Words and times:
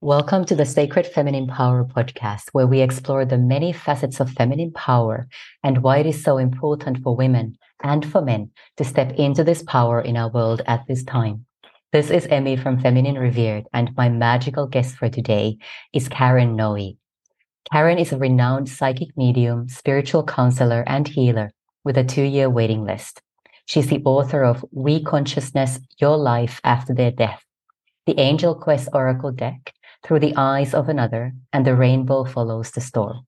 Welcome 0.00 0.44
to 0.44 0.54
the 0.54 0.64
Sacred 0.64 1.08
Feminine 1.08 1.48
Power 1.48 1.84
podcast, 1.84 2.50
where 2.52 2.68
we 2.68 2.82
explore 2.82 3.24
the 3.24 3.36
many 3.36 3.72
facets 3.72 4.20
of 4.20 4.30
feminine 4.30 4.70
power 4.70 5.26
and 5.64 5.82
why 5.82 5.98
it 5.98 6.06
is 6.06 6.22
so 6.22 6.38
important 6.38 7.02
for 7.02 7.16
women 7.16 7.58
and 7.82 8.06
for 8.06 8.22
men 8.22 8.52
to 8.76 8.84
step 8.84 9.10
into 9.14 9.42
this 9.42 9.64
power 9.64 10.00
in 10.00 10.16
our 10.16 10.30
world 10.30 10.62
at 10.68 10.86
this 10.86 11.02
time. 11.02 11.46
This 11.90 12.10
is 12.10 12.28
Emmi 12.28 12.62
from 12.62 12.78
Feminine 12.78 13.18
Revered, 13.18 13.64
and 13.72 13.90
my 13.96 14.08
magical 14.08 14.68
guest 14.68 14.94
for 14.94 15.08
today 15.08 15.58
is 15.92 16.08
Karen 16.08 16.54
Noe. 16.54 16.92
Karen 17.72 17.98
is 17.98 18.12
a 18.12 18.18
renowned 18.18 18.68
psychic 18.68 19.08
medium, 19.16 19.68
spiritual 19.68 20.22
counselor, 20.22 20.84
and 20.86 21.08
healer 21.08 21.50
with 21.82 21.98
a 21.98 22.04
two 22.04 22.22
year 22.22 22.48
waiting 22.48 22.84
list. 22.84 23.20
She's 23.66 23.88
the 23.88 24.02
author 24.04 24.44
of 24.44 24.64
We 24.70 25.02
Consciousness 25.02 25.80
Your 26.00 26.16
Life 26.16 26.60
After 26.62 26.94
Their 26.94 27.10
Death, 27.10 27.42
the 28.06 28.20
Angel 28.20 28.54
Quest 28.54 28.90
Oracle 28.92 29.32
deck, 29.32 29.74
Through 30.08 30.20
the 30.20 30.36
Eyes 30.38 30.72
of 30.72 30.88
Another, 30.88 31.34
and 31.52 31.66
The 31.66 31.76
Rainbow 31.76 32.24
Follows 32.24 32.70
the 32.70 32.80
Storm. 32.80 33.26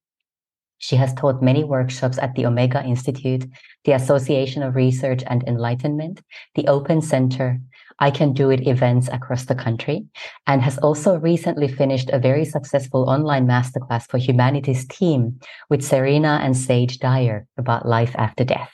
She 0.79 0.97
has 0.97 1.12
taught 1.12 1.43
many 1.43 1.62
workshops 1.62 2.16
at 2.16 2.34
the 2.34 2.47
Omega 2.47 2.83
Institute, 2.83 3.45
the 3.84 3.93
Association 3.93 4.62
of 4.62 4.75
Research 4.75 5.23
and 5.27 5.45
Enlightenment, 5.47 6.23
the 6.55 6.66
Open 6.69 7.03
Center, 7.03 7.61
I 7.98 8.11
Can 8.11 8.33
Do 8.33 8.48
It 8.48 8.66
events 8.66 9.09
across 9.09 9.45
the 9.45 9.55
country, 9.55 10.06
and 10.47 10.62
has 10.62 10.79
also 10.79 11.19
recently 11.19 11.69
finished 11.69 12.09
a 12.09 12.19
very 12.19 12.47
successful 12.47 13.11
online 13.11 13.47
masterclass 13.47 14.09
for 14.09 14.17
Humanity's 14.17 14.89
Team 14.89 15.39
with 15.69 15.84
Serena 15.84 16.41
and 16.42 16.56
Sage 16.56 16.98
Dyer 16.98 17.47
about 17.59 17.84
life 17.84 18.15
after 18.17 18.42
death. 18.42 18.73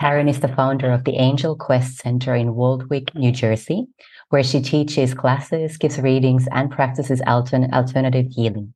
Karen 0.00 0.28
is 0.28 0.40
the 0.40 0.48
founder 0.48 0.90
of 0.90 1.04
the 1.04 1.14
Angel 1.14 1.54
Quest 1.54 1.98
Center 1.98 2.34
in 2.34 2.56
Waldwick, 2.56 3.14
New 3.14 3.30
Jersey, 3.30 3.86
where 4.30 4.44
she 4.44 4.60
teaches 4.60 5.14
classes, 5.14 5.76
gives 5.76 5.98
readings, 5.98 6.46
and 6.52 6.70
practices 6.70 7.20
altern- 7.22 7.72
alternative 7.72 8.26
healing. 8.30 8.74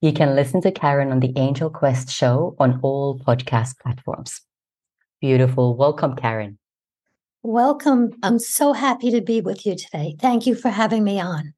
You 0.00 0.12
can 0.12 0.34
listen 0.36 0.60
to 0.62 0.70
Karen 0.70 1.10
on 1.10 1.20
the 1.20 1.32
Angel 1.36 1.70
Quest 1.70 2.10
show 2.10 2.54
on 2.58 2.80
all 2.82 3.18
podcast 3.18 3.78
platforms. 3.78 4.40
Beautiful. 5.20 5.76
Welcome, 5.76 6.16
Karen. 6.16 6.58
Welcome. 7.42 8.12
I'm 8.22 8.38
so 8.38 8.72
happy 8.72 9.10
to 9.10 9.20
be 9.20 9.40
with 9.40 9.66
you 9.66 9.76
today. 9.76 10.16
Thank 10.18 10.46
you 10.46 10.54
for 10.54 10.70
having 10.70 11.04
me 11.04 11.20
on. 11.20 11.54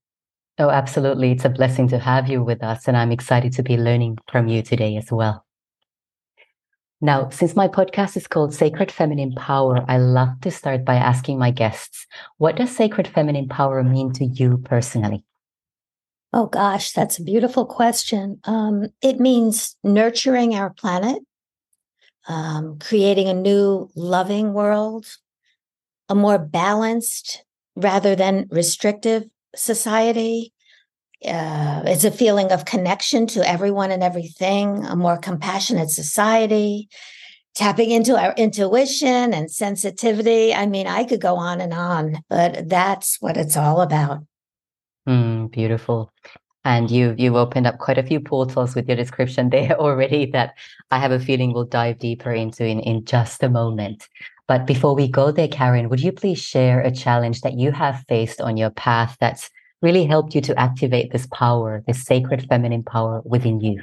Oh, 0.59 0.71
absolutely. 0.71 1.33
It's 1.33 1.45
a 1.45 1.49
blessing 1.49 1.87
to 1.89 1.99
have 1.99 2.29
you 2.29 2.43
with 2.43 2.63
us, 2.63 2.89
and 2.89 2.97
I'm 2.97 3.13
excited 3.13 3.53
to 3.53 3.63
be 3.63 3.77
learning 3.77 4.19
from 4.31 4.49
you 4.49 4.63
today 4.63 4.97
as 4.97 5.13
well. 5.13 5.46
Now, 7.01 7.29
since 7.29 7.55
my 7.55 7.69
podcast 7.69 8.17
is 8.17 8.27
called 8.27 8.55
Sacred 8.55 8.91
Feminine 8.91 9.33
Power, 9.35 9.85
I 9.87 9.99
love 9.99 10.41
to 10.41 10.51
start 10.51 10.85
by 10.85 10.95
asking 10.95 11.39
my 11.39 11.51
guests, 11.51 12.07
what 12.39 12.57
does 12.57 12.75
sacred 12.75 13.07
feminine 13.07 13.49
power 13.49 13.83
mean 13.83 14.13
to 14.15 14.25
you 14.25 14.59
personally? 14.65 15.23
Oh, 16.33 16.47
gosh, 16.47 16.93
that's 16.93 17.19
a 17.19 17.23
beautiful 17.23 17.67
question. 17.67 18.41
Um, 18.45 18.87
it 19.03 19.21
means 19.21 19.77
nurturing 19.85 20.55
our 20.55 20.71
planet, 20.71 21.23
um, 22.29 22.79
creating 22.79 23.29
a 23.29 23.35
new 23.35 23.91
loving 23.95 24.55
world, 24.55 25.07
a 26.09 26.15
more 26.15 26.39
balanced 26.39 27.45
rather 27.75 28.17
than 28.17 28.49
restrictive 28.51 29.25
society. 29.55 30.55
Uh, 31.25 31.83
it's 31.87 32.05
a 32.05 32.11
feeling 32.11 32.53
of 32.53 32.65
connection 32.65 33.27
to 33.27 33.49
everyone 33.49 33.91
and 33.91 34.03
everything, 34.03 34.85
a 34.85 34.95
more 34.95 35.17
compassionate 35.17 35.91
society, 35.91 36.89
tapping 37.55 37.91
into 37.91 38.17
our 38.17 38.35
intuition 38.35 39.33
and 39.33 39.51
sensitivity. 39.51 40.55
I 40.55 40.67
mean, 40.67 40.87
I 40.87 41.05
could 41.05 41.21
go 41.21 41.37
on 41.37 41.61
and 41.61 41.73
on, 41.73 42.23
but 42.29 42.69
that's 42.69 43.17
what 43.21 43.37
it's 43.37 43.57
all 43.57 43.81
about. 43.81 44.21
Mm, 45.09 45.51
beautiful. 45.51 46.13
And 46.65 46.91
you've 46.91 47.19
you've 47.19 47.37
opened 47.37 47.67
up 47.67 47.79
quite 47.79 47.97
a 47.97 48.03
few 48.03 48.21
portals 48.21 48.75
with 48.75 48.89
your 48.89 48.97
description 48.97 49.51
there 49.51 49.71
already 49.79 50.27
that 50.33 50.55
I 50.91 50.99
have 50.99 51.13
a 51.13 51.21
feeling 51.21 51.53
we'll 51.53 51.65
dive 51.65 51.99
deeper 51.99 52.33
into 52.33 52.65
in, 52.67 52.81
in 52.81 53.05
just 53.05 53.43
a 53.43 53.49
moment. 53.49 54.09
But 54.49 54.67
before 54.67 54.95
we 54.95 55.09
go 55.09 55.33
there, 55.33 55.49
Karen, 55.49 55.89
would 55.89 56.01
you 56.01 56.13
please 56.13 56.39
share 56.39 56.81
a 56.81 56.91
challenge 56.91 57.41
that 57.41 57.55
you 57.55 57.73
have 57.73 58.05
faced 58.09 58.41
on 58.41 58.57
your 58.57 58.71
path 58.71 59.17
that's 59.19 59.51
really 59.83 60.07
helped 60.07 60.35
you 60.35 60.41
to 60.43 60.59
activate 60.59 61.13
this 61.13 61.27
power, 61.33 61.83
this 61.87 62.05
sacred 62.05 62.47
feminine 62.49 62.83
power 62.83 63.23
within 63.25 63.61
you? 63.61 63.83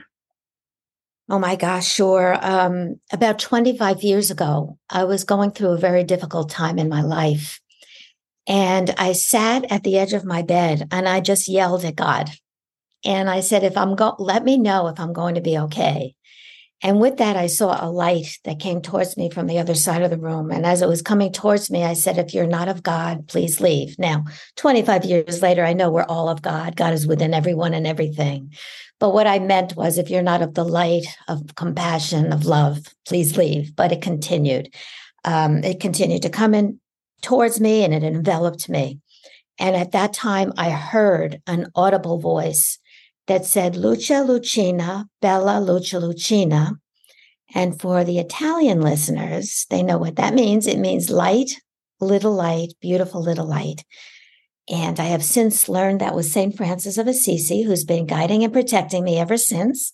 Oh 1.29 1.39
my 1.39 1.55
gosh, 1.55 1.87
sure. 1.87 2.37
Um, 2.41 2.99
about 3.11 3.39
25 3.39 4.03
years 4.03 4.29
ago, 4.29 4.77
I 4.89 5.05
was 5.05 5.23
going 5.23 5.51
through 5.51 5.69
a 5.69 5.77
very 5.77 6.03
difficult 6.03 6.49
time 6.49 6.77
in 6.77 6.89
my 6.89 7.01
life. 7.01 7.61
And 8.45 8.93
I 8.97 9.13
sat 9.13 9.71
at 9.71 9.83
the 9.83 9.97
edge 9.97 10.13
of 10.13 10.25
my 10.25 10.41
bed 10.41 10.87
and 10.91 11.07
I 11.07 11.21
just 11.21 11.47
yelled 11.47 11.85
at 11.85 11.95
God. 11.95 12.29
And 13.05 13.29
I 13.29 13.39
said, 13.39 13.63
if 13.63 13.77
I'm 13.77 13.95
going, 13.95 14.15
let 14.19 14.43
me 14.43 14.57
know 14.57 14.87
if 14.87 14.99
I'm 14.99 15.13
going 15.13 15.35
to 15.35 15.41
be 15.41 15.57
okay. 15.57 16.15
And 16.83 16.99
with 16.99 17.17
that, 17.17 17.37
I 17.37 17.47
saw 17.47 17.77
a 17.79 17.89
light 17.89 18.39
that 18.43 18.59
came 18.59 18.81
towards 18.81 19.15
me 19.15 19.29
from 19.29 19.47
the 19.47 19.57
other 19.57 19.73
side 19.73 20.01
of 20.01 20.09
the 20.09 20.17
room. 20.17 20.51
And 20.51 20.65
as 20.65 20.81
it 20.81 20.89
was 20.89 21.01
coming 21.01 21.31
towards 21.31 21.71
me, 21.71 21.85
I 21.85 21.93
said, 21.93 22.17
If 22.17 22.33
you're 22.33 22.45
not 22.45 22.67
of 22.67 22.83
God, 22.83 23.29
please 23.29 23.61
leave. 23.61 23.97
Now, 23.97 24.25
25 24.57 25.05
years 25.05 25.41
later, 25.41 25.63
I 25.63 25.71
know 25.71 25.89
we're 25.89 26.03
all 26.03 26.27
of 26.27 26.41
God. 26.41 26.75
God 26.75 26.93
is 26.93 27.07
within 27.07 27.33
everyone 27.33 27.73
and 27.73 27.87
everything. 27.87 28.53
But 28.99 29.13
what 29.13 29.27
I 29.27 29.39
meant 29.39 29.77
was, 29.77 29.97
if 29.97 30.09
you're 30.09 30.21
not 30.21 30.41
of 30.41 30.55
the 30.55 30.65
light 30.65 31.05
of 31.29 31.55
compassion, 31.55 32.33
of 32.33 32.45
love, 32.45 32.85
please 33.07 33.37
leave. 33.37 33.73
But 33.75 33.93
it 33.93 34.01
continued. 34.01 34.73
Um, 35.23 35.63
it 35.63 35.79
continued 35.79 36.23
to 36.23 36.29
come 36.29 36.53
in 36.53 36.81
towards 37.21 37.61
me 37.61 37.85
and 37.85 37.93
it 37.93 38.03
enveloped 38.03 38.67
me. 38.67 38.99
And 39.57 39.75
at 39.77 39.93
that 39.93 40.11
time, 40.11 40.51
I 40.57 40.69
heard 40.69 41.41
an 41.47 41.67
audible 41.75 42.19
voice 42.19 42.77
that 43.27 43.45
said 43.45 43.75
Lucia 43.75 44.21
Lucina, 44.21 45.07
Bella 45.21 45.59
Lucia 45.59 45.99
Lucina. 45.99 46.73
And 47.55 47.79
for 47.79 48.03
the 48.03 48.19
Italian 48.19 48.81
listeners, 48.81 49.65
they 49.69 49.83
know 49.83 49.97
what 49.97 50.15
that 50.15 50.33
means. 50.33 50.65
It 50.65 50.79
means 50.79 51.09
light, 51.09 51.51
little 52.01 52.33
light, 52.33 52.73
beautiful 52.81 53.21
little 53.21 53.45
light. 53.45 53.85
And 54.69 54.99
I 54.99 55.05
have 55.05 55.23
since 55.23 55.67
learned 55.67 56.01
that 56.01 56.15
was 56.15 56.31
St. 56.31 56.55
Francis 56.55 56.97
of 56.97 57.07
Assisi, 57.07 57.63
who's 57.63 57.83
been 57.83 58.05
guiding 58.05 58.43
and 58.43 58.53
protecting 58.53 59.03
me 59.03 59.17
ever 59.19 59.37
since. 59.37 59.93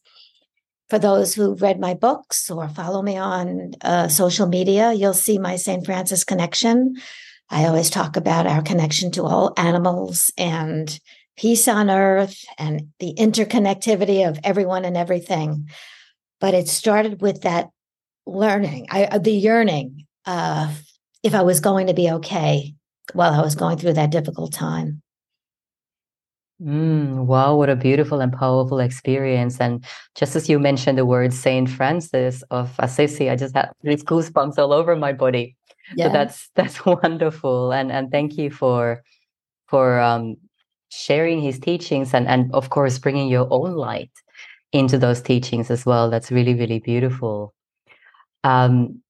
For 0.89 0.99
those 0.99 1.35
who 1.35 1.55
read 1.55 1.79
my 1.79 1.93
books 1.93 2.49
or 2.49 2.67
follow 2.69 3.01
me 3.01 3.17
on 3.17 3.73
uh, 3.81 4.07
social 4.07 4.47
media, 4.47 4.93
you'll 4.93 5.13
see 5.13 5.37
my 5.37 5.55
St. 5.55 5.85
Francis 5.85 6.23
connection. 6.23 6.95
I 7.49 7.65
always 7.65 7.89
talk 7.89 8.15
about 8.15 8.47
our 8.47 8.61
connection 8.61 9.11
to 9.11 9.23
all 9.23 9.53
animals 9.57 10.31
and 10.37 10.99
peace 11.39 11.69
on 11.69 11.89
earth 11.89 12.43
and 12.57 12.89
the 12.99 13.13
interconnectivity 13.17 14.27
of 14.27 14.37
everyone 14.43 14.83
and 14.83 14.97
everything. 14.97 15.69
But 16.41 16.53
it 16.53 16.67
started 16.67 17.21
with 17.21 17.43
that 17.43 17.69
learning, 18.25 18.87
I, 18.89 19.05
uh, 19.05 19.19
the 19.19 19.31
yearning 19.31 20.05
uh, 20.25 20.73
if 21.23 21.33
I 21.33 21.41
was 21.43 21.61
going 21.61 21.87
to 21.87 21.93
be 21.93 22.11
okay 22.11 22.75
while 23.13 23.33
I 23.33 23.41
was 23.41 23.55
going 23.55 23.77
through 23.77 23.93
that 23.93 24.11
difficult 24.11 24.53
time. 24.53 25.01
Mm, 26.61 27.25
wow, 27.25 27.55
what 27.55 27.69
a 27.69 27.75
beautiful 27.77 28.19
and 28.19 28.33
powerful 28.33 28.81
experience. 28.81 29.61
And 29.61 29.85
just 30.15 30.35
as 30.35 30.49
you 30.49 30.59
mentioned 30.59 30.97
the 30.97 31.05
word 31.05 31.33
Saint 31.33 31.69
Francis 31.69 32.43
of 32.51 32.75
Assisi, 32.79 33.29
I 33.29 33.37
just 33.37 33.55
had 33.55 33.71
these 33.81 34.03
goosebumps 34.03 34.57
all 34.57 34.73
over 34.73 34.97
my 34.97 35.13
body. 35.13 35.55
Yeah. 35.95 36.07
So 36.07 36.11
that's 36.11 36.49
that's 36.55 36.85
wonderful. 36.85 37.71
And 37.71 37.93
and 37.93 38.11
thank 38.11 38.37
you 38.37 38.51
for 38.51 39.03
for 39.67 40.01
um 40.01 40.35
sharing 40.89 41.41
his 41.41 41.59
teachings 41.59 42.13
and 42.13 42.27
and 42.27 42.53
of 42.53 42.69
course 42.69 42.99
bringing 42.99 43.29
your 43.29 43.47
own 43.51 43.73
light 43.73 44.11
into 44.71 44.97
those 44.97 45.21
teachings 45.21 45.71
as 45.71 45.85
well. 45.85 46.09
That's 46.09 46.31
really 46.31 46.53
really 46.53 46.79
beautiful. 46.79 47.53
Um 48.43 49.01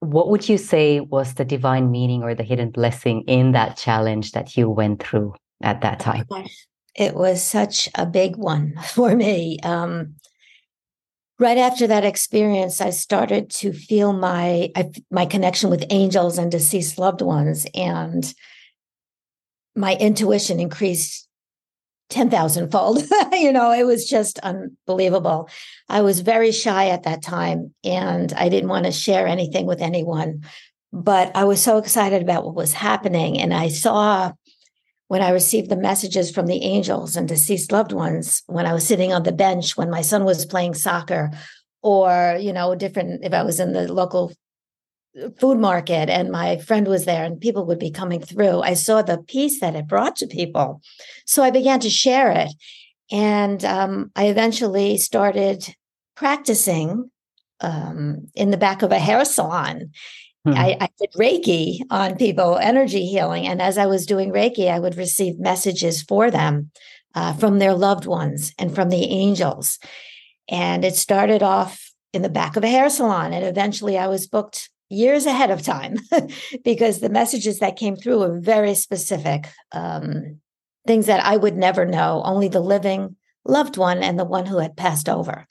what 0.00 0.28
would 0.30 0.48
you 0.48 0.58
say 0.58 1.00
was 1.00 1.34
the 1.34 1.44
divine 1.44 1.90
meaning 1.90 2.22
or 2.22 2.34
the 2.34 2.44
hidden 2.44 2.70
blessing 2.70 3.22
in 3.26 3.50
that 3.52 3.76
challenge 3.76 4.30
that 4.32 4.56
you 4.56 4.70
went 4.70 5.02
through 5.02 5.34
at 5.62 5.80
that 5.80 6.00
time? 6.00 6.26
it 6.94 7.14
was 7.14 7.40
such 7.42 7.88
a 7.94 8.04
big 8.04 8.36
one 8.36 8.74
for 8.94 9.14
me. 9.14 9.58
Um 9.62 10.14
right 11.40 11.58
after 11.58 11.86
that 11.86 12.04
experience 12.04 12.80
i 12.80 12.90
started 12.90 13.48
to 13.48 13.72
feel 13.72 14.12
my 14.12 14.72
my 15.10 15.24
connection 15.24 15.70
with 15.70 15.84
angels 15.90 16.36
and 16.36 16.50
deceased 16.50 16.98
loved 16.98 17.22
ones 17.22 17.66
and 17.74 18.34
my 19.78 19.94
intuition 19.94 20.60
increased 20.60 21.26
10,000 22.10 22.70
fold. 22.70 23.02
you 23.32 23.52
know, 23.52 23.72
it 23.72 23.84
was 23.84 24.08
just 24.08 24.38
unbelievable. 24.40 25.48
I 25.88 26.00
was 26.00 26.20
very 26.20 26.52
shy 26.52 26.88
at 26.88 27.04
that 27.04 27.22
time 27.22 27.74
and 27.84 28.32
I 28.32 28.48
didn't 28.48 28.70
want 28.70 28.86
to 28.86 28.92
share 28.92 29.26
anything 29.26 29.66
with 29.66 29.80
anyone. 29.80 30.44
But 30.92 31.36
I 31.36 31.44
was 31.44 31.62
so 31.62 31.76
excited 31.76 32.22
about 32.22 32.44
what 32.44 32.54
was 32.54 32.72
happening. 32.72 33.38
And 33.38 33.52
I 33.52 33.68
saw 33.68 34.32
when 35.08 35.22
I 35.22 35.30
received 35.30 35.70
the 35.70 35.76
messages 35.76 36.30
from 36.30 36.46
the 36.46 36.62
angels 36.62 37.16
and 37.16 37.28
deceased 37.28 37.72
loved 37.72 37.92
ones, 37.92 38.42
when 38.46 38.66
I 38.66 38.72
was 38.72 38.86
sitting 38.86 39.12
on 39.12 39.22
the 39.22 39.32
bench, 39.32 39.76
when 39.76 39.90
my 39.90 40.02
son 40.02 40.24
was 40.24 40.46
playing 40.46 40.74
soccer, 40.74 41.30
or, 41.82 42.36
you 42.40 42.52
know, 42.52 42.74
different, 42.74 43.24
if 43.24 43.32
I 43.32 43.42
was 43.42 43.60
in 43.60 43.72
the 43.72 43.90
local 43.92 44.32
food 45.38 45.58
market 45.58 46.08
and 46.08 46.30
my 46.30 46.58
friend 46.58 46.86
was 46.86 47.04
there 47.04 47.24
and 47.24 47.40
people 47.40 47.66
would 47.66 47.78
be 47.78 47.90
coming 47.90 48.20
through, 48.20 48.60
I 48.60 48.74
saw 48.74 49.02
the 49.02 49.18
peace 49.18 49.60
that 49.60 49.74
it 49.74 49.88
brought 49.88 50.16
to 50.16 50.26
people. 50.26 50.80
So 51.26 51.42
I 51.42 51.50
began 51.50 51.80
to 51.80 51.90
share 51.90 52.30
it. 52.30 52.50
And 53.10 53.64
um, 53.64 54.10
I 54.16 54.26
eventually 54.26 54.98
started 54.98 55.74
practicing 56.14 57.10
um, 57.60 58.28
in 58.34 58.50
the 58.50 58.56
back 58.56 58.82
of 58.82 58.92
a 58.92 58.98
hair 58.98 59.24
salon. 59.24 59.90
Hmm. 60.44 60.54
I, 60.54 60.76
I, 60.80 60.88
did 61.00 61.10
Reiki 61.18 61.80
on 61.90 62.16
people, 62.16 62.56
energy 62.58 63.06
healing. 63.06 63.46
And 63.46 63.60
as 63.60 63.78
I 63.78 63.86
was 63.86 64.06
doing 64.06 64.30
Reiki, 64.30 64.70
I 64.70 64.78
would 64.78 64.96
receive 64.96 65.38
messages 65.38 66.02
for 66.02 66.30
them 66.30 66.70
uh, 67.14 67.32
from 67.32 67.58
their 67.58 67.74
loved 67.74 68.06
ones 68.06 68.52
and 68.58 68.74
from 68.74 68.90
the 68.90 69.04
angels. 69.04 69.78
And 70.48 70.84
it 70.84 70.94
started 70.94 71.42
off 71.42 71.92
in 72.12 72.22
the 72.22 72.28
back 72.28 72.56
of 72.56 72.64
a 72.64 72.68
hair 72.68 72.88
salon. 72.88 73.32
And 73.32 73.44
eventually 73.44 73.98
I 73.98 74.06
was 74.06 74.26
booked 74.26 74.70
years 74.90 75.26
ahead 75.26 75.50
of 75.50 75.62
time 75.62 75.96
because 76.64 77.00
the 77.00 77.08
messages 77.10 77.58
that 77.58 77.76
came 77.76 77.96
through 77.96 78.20
were 78.20 78.40
very 78.40 78.74
specific 78.74 79.48
um, 79.72 80.40
things 80.86 81.06
that 81.06 81.24
I 81.24 81.36
would 81.36 81.56
never 81.56 81.84
know, 81.84 82.22
only 82.24 82.48
the 82.48 82.60
living 82.60 83.16
loved 83.44 83.76
one 83.76 84.02
and 84.02 84.18
the 84.18 84.24
one 84.24 84.46
who 84.46 84.58
had 84.58 84.76
passed 84.76 85.08
over. 85.08 85.46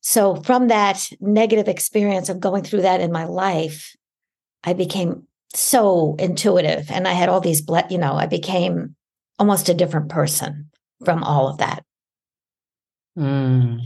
So, 0.00 0.36
from 0.36 0.68
that 0.68 1.08
negative 1.20 1.68
experience 1.68 2.28
of 2.28 2.40
going 2.40 2.64
through 2.64 2.82
that 2.82 3.00
in 3.00 3.12
my 3.12 3.24
life, 3.24 3.94
I 4.64 4.72
became 4.72 5.28
so 5.54 6.16
intuitive 6.18 6.90
and 6.90 7.06
I 7.06 7.12
had 7.12 7.28
all 7.28 7.40
these, 7.40 7.62
you 7.90 7.98
know, 7.98 8.14
I 8.14 8.26
became 8.26 8.96
almost 9.38 9.68
a 9.68 9.74
different 9.74 10.08
person 10.08 10.70
from 11.04 11.22
all 11.22 11.48
of 11.48 11.58
that. 11.58 11.84
Mm. 13.16 13.80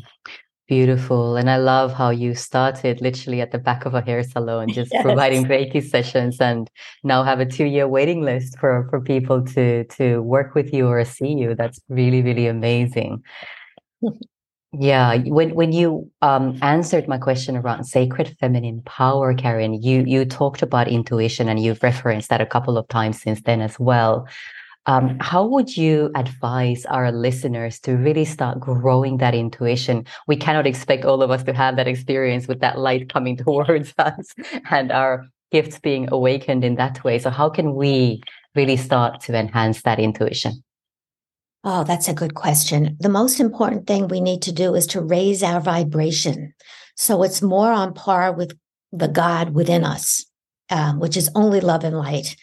Beautiful. 0.68 1.36
And 1.36 1.48
I 1.48 1.58
love 1.58 1.92
how 1.92 2.10
you 2.10 2.34
started 2.34 3.00
literally 3.00 3.40
at 3.40 3.52
the 3.52 3.58
back 3.58 3.86
of 3.86 3.94
a 3.94 4.00
hair 4.00 4.24
salon, 4.24 4.68
just 4.68 4.92
yes. 4.92 5.02
providing 5.02 5.44
Reiki 5.44 5.80
sessions 5.80 6.40
and 6.40 6.68
now 7.04 7.22
have 7.22 7.38
a 7.38 7.46
two 7.46 7.66
year 7.66 7.86
waiting 7.86 8.22
list 8.22 8.58
for, 8.58 8.88
for 8.90 9.00
people 9.00 9.44
to, 9.44 9.84
to 9.84 10.22
work 10.22 10.56
with 10.56 10.72
you 10.72 10.88
or 10.88 11.04
see 11.04 11.34
you. 11.34 11.54
That's 11.54 11.80
really, 11.88 12.20
really 12.20 12.48
amazing. 12.48 13.22
yeah. 14.72 15.16
When, 15.18 15.54
when 15.54 15.70
you 15.70 16.10
um, 16.20 16.58
answered 16.62 17.06
my 17.06 17.18
question 17.18 17.56
around 17.56 17.84
sacred 17.84 18.36
feminine 18.40 18.82
power, 18.82 19.34
Karen, 19.34 19.80
you, 19.80 20.02
you 20.04 20.24
talked 20.24 20.62
about 20.62 20.88
intuition 20.88 21.48
and 21.48 21.62
you've 21.62 21.82
referenced 21.84 22.28
that 22.30 22.40
a 22.40 22.46
couple 22.46 22.76
of 22.76 22.88
times 22.88 23.22
since 23.22 23.40
then 23.42 23.60
as 23.60 23.78
well. 23.78 24.26
Um, 24.86 25.18
how 25.20 25.44
would 25.44 25.76
you 25.76 26.10
advise 26.14 26.86
our 26.86 27.10
listeners 27.10 27.80
to 27.80 27.92
really 27.96 28.24
start 28.24 28.60
growing 28.60 29.18
that 29.18 29.34
intuition? 29.34 30.06
We 30.28 30.36
cannot 30.36 30.66
expect 30.66 31.04
all 31.04 31.22
of 31.22 31.30
us 31.30 31.42
to 31.44 31.52
have 31.52 31.76
that 31.76 31.88
experience 31.88 32.46
with 32.46 32.60
that 32.60 32.78
light 32.78 33.12
coming 33.12 33.36
towards 33.44 33.92
us 33.98 34.34
and 34.70 34.92
our 34.92 35.26
gifts 35.50 35.78
being 35.78 36.08
awakened 36.12 36.64
in 36.64 36.76
that 36.76 37.02
way. 37.02 37.18
So, 37.18 37.30
how 37.30 37.48
can 37.50 37.74
we 37.74 38.22
really 38.54 38.76
start 38.76 39.20
to 39.22 39.36
enhance 39.36 39.82
that 39.82 39.98
intuition? 39.98 40.62
Oh, 41.68 41.82
that's 41.82 42.06
a 42.06 42.14
good 42.14 42.34
question. 42.34 42.96
The 43.00 43.08
most 43.08 43.40
important 43.40 43.88
thing 43.88 44.06
we 44.06 44.20
need 44.20 44.40
to 44.42 44.52
do 44.52 44.76
is 44.76 44.86
to 44.88 45.00
raise 45.00 45.42
our 45.42 45.60
vibration. 45.60 46.54
So 46.94 47.24
it's 47.24 47.42
more 47.42 47.72
on 47.72 47.92
par 47.92 48.32
with 48.32 48.56
the 48.92 49.08
God 49.08 49.50
within 49.50 49.82
us, 49.82 50.24
um, 50.70 51.00
which 51.00 51.16
is 51.16 51.28
only 51.34 51.60
love 51.60 51.82
and 51.82 51.98
light. 51.98 52.36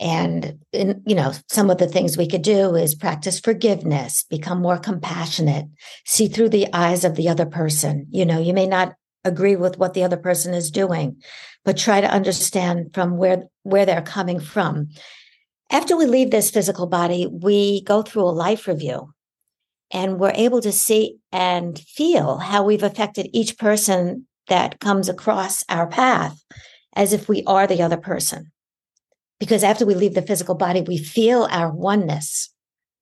And, 0.00 0.58
you 0.72 1.14
know, 1.14 1.32
some 1.48 1.70
of 1.70 1.78
the 1.78 1.86
things 1.86 2.16
we 2.16 2.28
could 2.28 2.42
do 2.42 2.74
is 2.74 2.94
practice 2.94 3.38
forgiveness, 3.38 4.24
become 4.28 4.60
more 4.60 4.78
compassionate, 4.78 5.66
see 6.04 6.26
through 6.26 6.48
the 6.48 6.66
eyes 6.72 7.04
of 7.04 7.14
the 7.14 7.28
other 7.28 7.46
person. 7.46 8.06
You 8.10 8.26
know, 8.26 8.40
you 8.40 8.52
may 8.52 8.66
not 8.66 8.94
agree 9.24 9.56
with 9.56 9.78
what 9.78 9.94
the 9.94 10.02
other 10.02 10.16
person 10.16 10.52
is 10.52 10.70
doing, 10.70 11.22
but 11.64 11.78
try 11.78 12.00
to 12.00 12.10
understand 12.10 12.90
from 12.92 13.16
where, 13.16 13.44
where 13.62 13.86
they're 13.86 14.02
coming 14.02 14.40
from. 14.40 14.90
After 15.70 15.96
we 15.96 16.06
leave 16.06 16.30
this 16.30 16.50
physical 16.50 16.86
body, 16.86 17.26
we 17.26 17.82
go 17.82 18.02
through 18.02 18.24
a 18.24 18.30
life 18.30 18.66
review 18.66 19.14
and 19.92 20.18
we're 20.18 20.32
able 20.34 20.60
to 20.60 20.72
see 20.72 21.18
and 21.30 21.78
feel 21.78 22.38
how 22.38 22.64
we've 22.64 22.82
affected 22.82 23.30
each 23.32 23.56
person 23.58 24.26
that 24.48 24.80
comes 24.80 25.08
across 25.08 25.64
our 25.68 25.86
path 25.86 26.42
as 26.94 27.12
if 27.12 27.28
we 27.28 27.42
are 27.44 27.66
the 27.66 27.80
other 27.80 27.96
person 27.96 28.52
because 29.40 29.64
after 29.64 29.84
we 29.84 29.94
leave 29.94 30.14
the 30.14 30.22
physical 30.22 30.54
body, 30.54 30.80
we 30.80 30.98
feel 30.98 31.48
our 31.50 31.70
oneness 31.70 32.50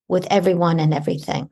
with 0.08 0.26
everyone 0.30 0.80
and 0.80 0.92
everything. 0.92 1.48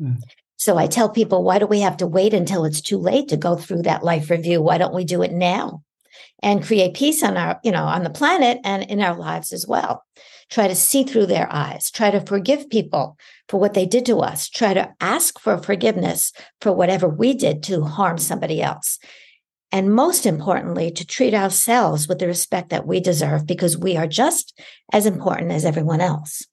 Mm. 0.00 0.18
So 0.56 0.76
I 0.76 0.86
tell 0.86 1.08
people, 1.08 1.42
why 1.42 1.58
do 1.58 1.66
we 1.66 1.80
have 1.80 1.96
to 1.98 2.06
wait 2.06 2.34
until 2.34 2.64
it's 2.64 2.82
too 2.82 2.98
late 2.98 3.28
to 3.28 3.36
go 3.36 3.56
through 3.56 3.82
that 3.82 4.04
life 4.04 4.28
review? 4.28 4.60
Why 4.60 4.76
don't 4.76 4.94
we 4.94 5.04
do 5.04 5.22
it 5.22 5.32
now 5.32 5.82
and 6.42 6.62
create 6.62 6.94
peace 6.94 7.22
on 7.22 7.38
our, 7.38 7.58
you 7.64 7.72
know, 7.72 7.84
on 7.84 8.02
the 8.02 8.10
planet 8.10 8.58
and 8.62 8.82
in 8.82 9.00
our 9.00 9.16
lives 9.16 9.54
as 9.54 9.66
well? 9.66 10.04
Try 10.50 10.68
to 10.68 10.74
see 10.74 11.04
through 11.04 11.26
their 11.26 11.50
eyes, 11.50 11.90
try 11.90 12.10
to 12.10 12.20
forgive 12.20 12.68
people 12.68 13.16
for 13.48 13.58
what 13.58 13.72
they 13.72 13.86
did 13.86 14.04
to 14.06 14.18
us, 14.18 14.50
try 14.50 14.74
to 14.74 14.92
ask 15.00 15.38
for 15.38 15.56
forgiveness 15.56 16.32
for 16.60 16.72
whatever 16.72 17.08
we 17.08 17.32
did 17.32 17.62
to 17.62 17.84
harm 17.84 18.18
somebody 18.18 18.60
else. 18.60 18.98
And 19.72 19.94
most 19.94 20.26
importantly, 20.26 20.90
to 20.90 21.06
treat 21.06 21.32
ourselves 21.32 22.08
with 22.08 22.18
the 22.18 22.26
respect 22.26 22.70
that 22.70 22.86
we 22.86 23.00
deserve 23.00 23.46
because 23.46 23.78
we 23.78 23.96
are 23.96 24.06
just 24.06 24.58
as 24.92 25.06
important 25.06 25.52
as 25.52 25.64
everyone 25.64 26.00
else. 26.00 26.46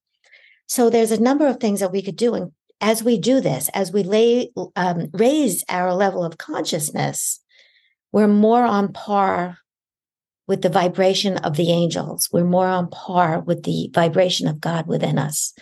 So 0.67 0.89
there's 0.89 1.11
a 1.11 1.21
number 1.21 1.47
of 1.47 1.59
things 1.59 1.79
that 1.79 1.91
we 1.91 2.01
could 2.01 2.15
do. 2.15 2.35
And 2.35 2.51
as 2.79 3.03
we 3.03 3.17
do 3.17 3.41
this, 3.41 3.69
as 3.69 3.91
we 3.91 4.03
lay, 4.03 4.51
um, 4.75 5.09
raise 5.13 5.63
our 5.67 5.93
level 5.93 6.23
of 6.23 6.37
consciousness, 6.37 7.39
we're 8.11 8.27
more 8.27 8.63
on 8.63 8.93
par 8.93 9.57
with 10.47 10.61
the 10.61 10.69
vibration 10.69 11.37
of 11.37 11.57
the 11.57 11.71
angels. 11.71 12.29
We're 12.31 12.45
more 12.45 12.67
on 12.67 12.89
par 12.89 13.39
with 13.39 13.63
the 13.63 13.89
vibration 13.93 14.47
of 14.47 14.61
God 14.61 14.87
within 14.87 15.17
us. 15.17 15.53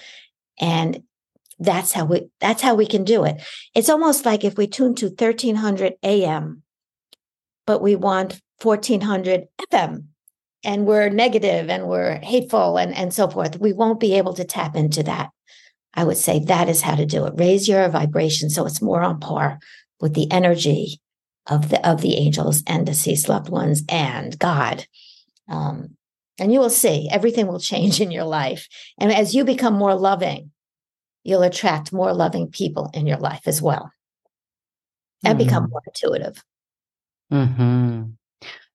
And 0.59 1.03
that's 1.57 1.93
how 1.93 2.05
we, 2.05 2.29
that's 2.41 2.61
how 2.61 2.75
we 2.75 2.85
can 2.85 3.03
do 3.03 3.23
it. 3.23 3.41
It's 3.73 3.89
almost 3.89 4.25
like 4.25 4.43
if 4.43 4.57
we 4.57 4.67
tune 4.67 4.93
to 4.95 5.07
1300 5.07 5.93
AM 6.03 6.63
but 7.65 7.81
we 7.81 7.95
want 7.95 8.41
1400 8.61 9.45
FM 9.71 10.05
and 10.63 10.85
we're 10.85 11.09
negative 11.09 11.69
and 11.69 11.87
we're 11.87 12.19
hateful 12.21 12.77
and, 12.77 12.93
and 12.95 13.13
so 13.13 13.29
forth. 13.29 13.59
We 13.59 13.73
won't 13.73 13.99
be 13.99 14.15
able 14.15 14.33
to 14.33 14.43
tap 14.43 14.75
into 14.75 15.03
that. 15.03 15.29
I 15.93 16.03
would 16.03 16.17
say 16.17 16.39
that 16.39 16.67
is 16.67 16.81
how 16.81 16.95
to 16.95 17.05
do 17.05 17.25
it. 17.25 17.33
Raise 17.37 17.67
your 17.67 17.87
vibration 17.89 18.49
so 18.49 18.65
it's 18.65 18.81
more 18.81 19.01
on 19.01 19.19
par 19.19 19.59
with 20.01 20.13
the 20.13 20.29
energy 20.31 20.99
of 21.47 21.69
the 21.69 21.87
of 21.87 22.01
the 22.01 22.15
angels 22.15 22.63
and 22.67 22.85
deceased 22.85 23.29
loved 23.29 23.49
ones 23.49 23.83
and 23.87 24.37
God. 24.37 24.85
Um, 25.47 25.95
and 26.37 26.51
you 26.51 26.59
will 26.59 26.69
see 26.69 27.07
everything 27.09 27.47
will 27.47 27.59
change 27.59 28.01
in 28.01 28.11
your 28.11 28.25
life. 28.25 28.67
And 28.99 29.11
as 29.11 29.33
you 29.33 29.45
become 29.45 29.75
more 29.75 29.95
loving, 29.95 30.51
you'll 31.23 31.43
attract 31.43 31.93
more 31.93 32.13
loving 32.13 32.49
people 32.49 32.89
in 32.93 33.07
your 33.07 33.17
life 33.17 33.47
as 33.47 33.61
well 33.61 33.91
and 35.23 35.39
mm. 35.39 35.45
become 35.45 35.69
more 35.69 35.81
intuitive. 35.87 36.43
Hmm 37.31 38.03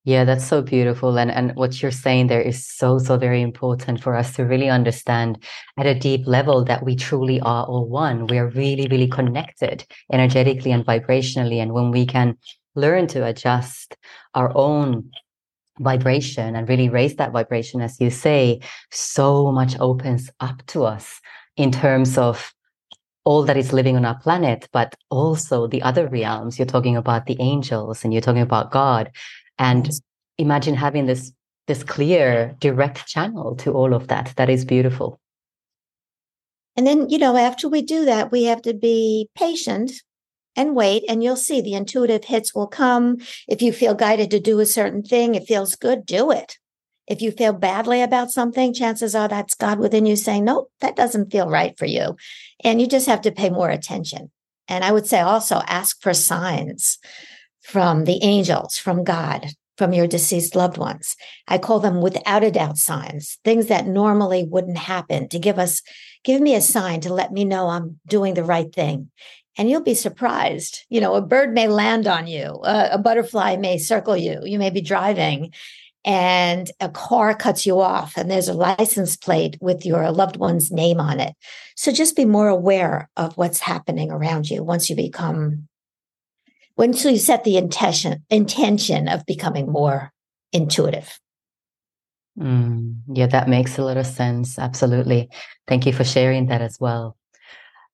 Yeah, 0.04 0.25
that's 0.25 0.47
so 0.47 0.62
beautiful. 0.62 1.19
And 1.19 1.30
and 1.30 1.54
what 1.57 1.83
you're 1.83 1.92
saying 1.92 2.28
there 2.28 2.40
is 2.40 2.66
so, 2.66 2.99
so 2.99 3.19
very 3.19 3.42
important 3.42 4.00
for 4.02 4.16
us 4.16 4.35
to 4.37 4.45
really 4.45 4.71
understand 4.71 5.42
at 5.78 5.87
a 5.87 5.95
deep 5.95 6.26
level 6.26 6.64
that 6.64 6.85
we 6.85 6.97
truly 6.97 7.40
are 7.40 7.64
all 7.66 7.87
one. 7.88 8.26
We 8.26 8.38
are 8.38 8.49
really, 8.49 8.88
really 8.90 9.09
connected 9.09 9.85
energetically 10.12 10.73
and 10.73 10.85
vibrationally. 10.87 11.61
And 11.62 11.73
when 11.73 11.90
we 11.90 12.07
can 12.07 12.37
learn 12.75 13.07
to 13.09 13.26
adjust 13.26 13.97
our 14.35 14.52
own 14.57 15.11
vibration 15.80 16.57
and 16.57 16.69
really 16.69 16.88
raise 16.88 17.16
that 17.16 17.33
vibration, 17.33 17.80
as 17.80 18.00
you 18.00 18.11
say, 18.11 18.61
so 18.90 19.52
much 19.52 19.78
opens 19.80 20.30
up 20.40 20.64
to 20.69 20.85
us 20.85 21.21
in 21.57 21.71
terms 21.73 22.19
of 22.19 22.52
all 23.25 23.45
that 23.45 23.57
is 23.57 23.73
living 23.73 23.97
on 23.97 24.05
our 24.05 24.19
planet, 24.19 24.69
but 24.73 24.95
also 25.11 25.67
the 25.67 25.83
other 25.83 26.09
realms. 26.09 26.59
You're 26.59 26.67
talking 26.67 26.97
about 26.97 27.27
the 27.27 27.37
angels 27.41 28.05
and 28.05 28.12
you're 28.12 28.23
talking 28.23 28.43
about 28.43 28.71
God. 28.71 29.11
And 29.59 29.87
yes. 29.87 30.00
imagine 30.39 30.75
having 30.75 31.07
this 31.07 31.33
this 31.67 31.85
clear, 31.85 32.57
direct 32.59 33.07
channel 33.07 33.55
to 33.55 33.73
all 33.73 33.95
of 33.95 34.09
that. 34.09 34.33
That 34.37 34.50
is 34.50 34.65
beautiful. 34.65 35.21
And 36.77 36.85
then, 36.85 37.09
you 37.09 37.19
know, 37.19 37.37
after 37.37 37.69
we 37.69 37.83
do 37.83 38.05
that, 38.07 38.33
we 38.33 38.45
have 38.45 38.62
to 38.62 38.75
be 38.75 39.29
patient 39.37 39.93
and 40.57 40.75
wait, 40.75 41.05
and 41.09 41.23
you'll 41.23 41.37
see 41.37 41.61
the 41.61 41.75
intuitive 41.75 42.25
hits 42.25 42.55
will 42.55 42.67
come. 42.67 43.19
If 43.47 43.62
you 43.62 43.73
feel 43.73 43.95
guided 43.95 44.31
to 44.33 44.41
do 44.41 44.59
a 44.61 44.67
certain 44.67 45.03
thing, 45.03 45.35
it 45.35 45.47
feels 45.47 45.77
good, 45.77 46.05
do 46.07 46.31
it. 46.33 46.59
If 47.11 47.21
you 47.21 47.33
feel 47.33 47.52
badly 47.52 48.02
about 48.02 48.31
something, 48.31 48.73
chances 48.73 49.17
are 49.17 49.26
that's 49.26 49.55
God 49.55 49.81
within 49.81 50.07
you 50.07 50.14
saying, 50.14 50.45
nope, 50.45 50.71
that 50.81 50.95
doesn't 50.95 51.33
feel 51.33 51.49
right 51.49 51.76
for 51.76 51.85
you. 51.85 52.17
And 52.62 52.81
you 52.81 52.87
just 52.87 53.09
have 53.09 53.21
to 53.23 53.33
pay 53.33 53.50
more 53.50 53.69
attention. 53.69 54.31
And 54.69 54.85
I 54.85 54.93
would 54.93 55.09
say 55.09 55.19
also 55.19 55.57
ask 55.67 56.00
for 56.00 56.14
signs 56.14 56.99
from 57.62 58.05
the 58.05 58.23
angels, 58.23 58.79
from 58.79 59.02
God, 59.02 59.49
from 59.76 59.93
your 59.93 60.07
deceased 60.07 60.55
loved 60.55 60.79
ones. 60.79 61.17
I 61.49 61.59
call 61.59 61.81
them 61.81 62.00
without 62.00 62.45
a 62.45 62.50
doubt 62.52 62.79
signs, 62.79 63.38
things 63.45 63.67
that 63.67 63.88
normally 63.88 64.45
wouldn't 64.45 64.79
happen 64.79 65.29
to 65.31 65.38
give 65.40 65.59
us, 65.59 65.83
give 66.23 66.40
me 66.40 66.55
a 66.55 66.61
sign 66.61 67.00
to 67.00 67.12
let 67.12 67.33
me 67.33 67.45
know 67.45 67.71
I'm 67.71 67.99
doing 68.07 68.35
the 68.35 68.45
right 68.45 68.73
thing. 68.73 69.11
And 69.59 69.69
you'll 69.69 69.83
be 69.83 69.97
surprised. 69.97 70.85
You 70.88 71.00
know, 71.00 71.17
a 71.17 71.21
bird 71.21 71.52
may 71.52 71.67
land 71.67 72.07
on 72.07 72.29
you, 72.29 72.61
a 72.62 72.99
butterfly 72.99 73.57
may 73.57 73.79
circle 73.79 74.17
you, 74.17 74.43
you 74.45 74.61
may 74.61 74.71
be 74.71 74.81
driving 74.81 75.52
and 76.04 76.71
a 76.80 76.88
car 76.88 77.35
cuts 77.35 77.66
you 77.66 77.80
off 77.80 78.16
and 78.16 78.30
there's 78.30 78.49
a 78.49 78.54
license 78.54 79.16
plate 79.16 79.57
with 79.61 79.85
your 79.85 80.11
loved 80.11 80.37
one's 80.37 80.71
name 80.71 81.00
on 81.00 81.21
it. 81.21 81.35
So 81.76 81.92
just 81.92 82.16
be 82.16 82.25
more 82.25 82.49
aware 82.49 83.11
of 83.16 83.37
what's 83.37 83.61
happening 83.61 84.11
around 84.11 84.49
you 84.50 84.62
once 84.62 84.88
you 84.88 84.97
become 84.97 85.69
once 86.76 87.04
you 87.04 87.19
set 87.19 87.45
the 87.45 87.59
intention 87.59 88.25
intention 88.30 89.09
of 89.09 89.26
becoming 89.26 89.71
more 89.71 90.12
intuitive. 90.52 91.21
Mm, 92.38 93.00
yeah, 93.12 93.26
that 93.26 93.49
makes 93.49 93.76
a 93.76 93.83
lot 93.83 93.99
of 93.99 94.07
sense. 94.07 94.59
Absolutely. 94.59 95.28
Thank 95.66 95.85
you 95.85 95.92
for 95.92 96.04
sharing 96.04 96.47
that 96.47 96.62
as 96.62 96.78
well. 96.80 97.16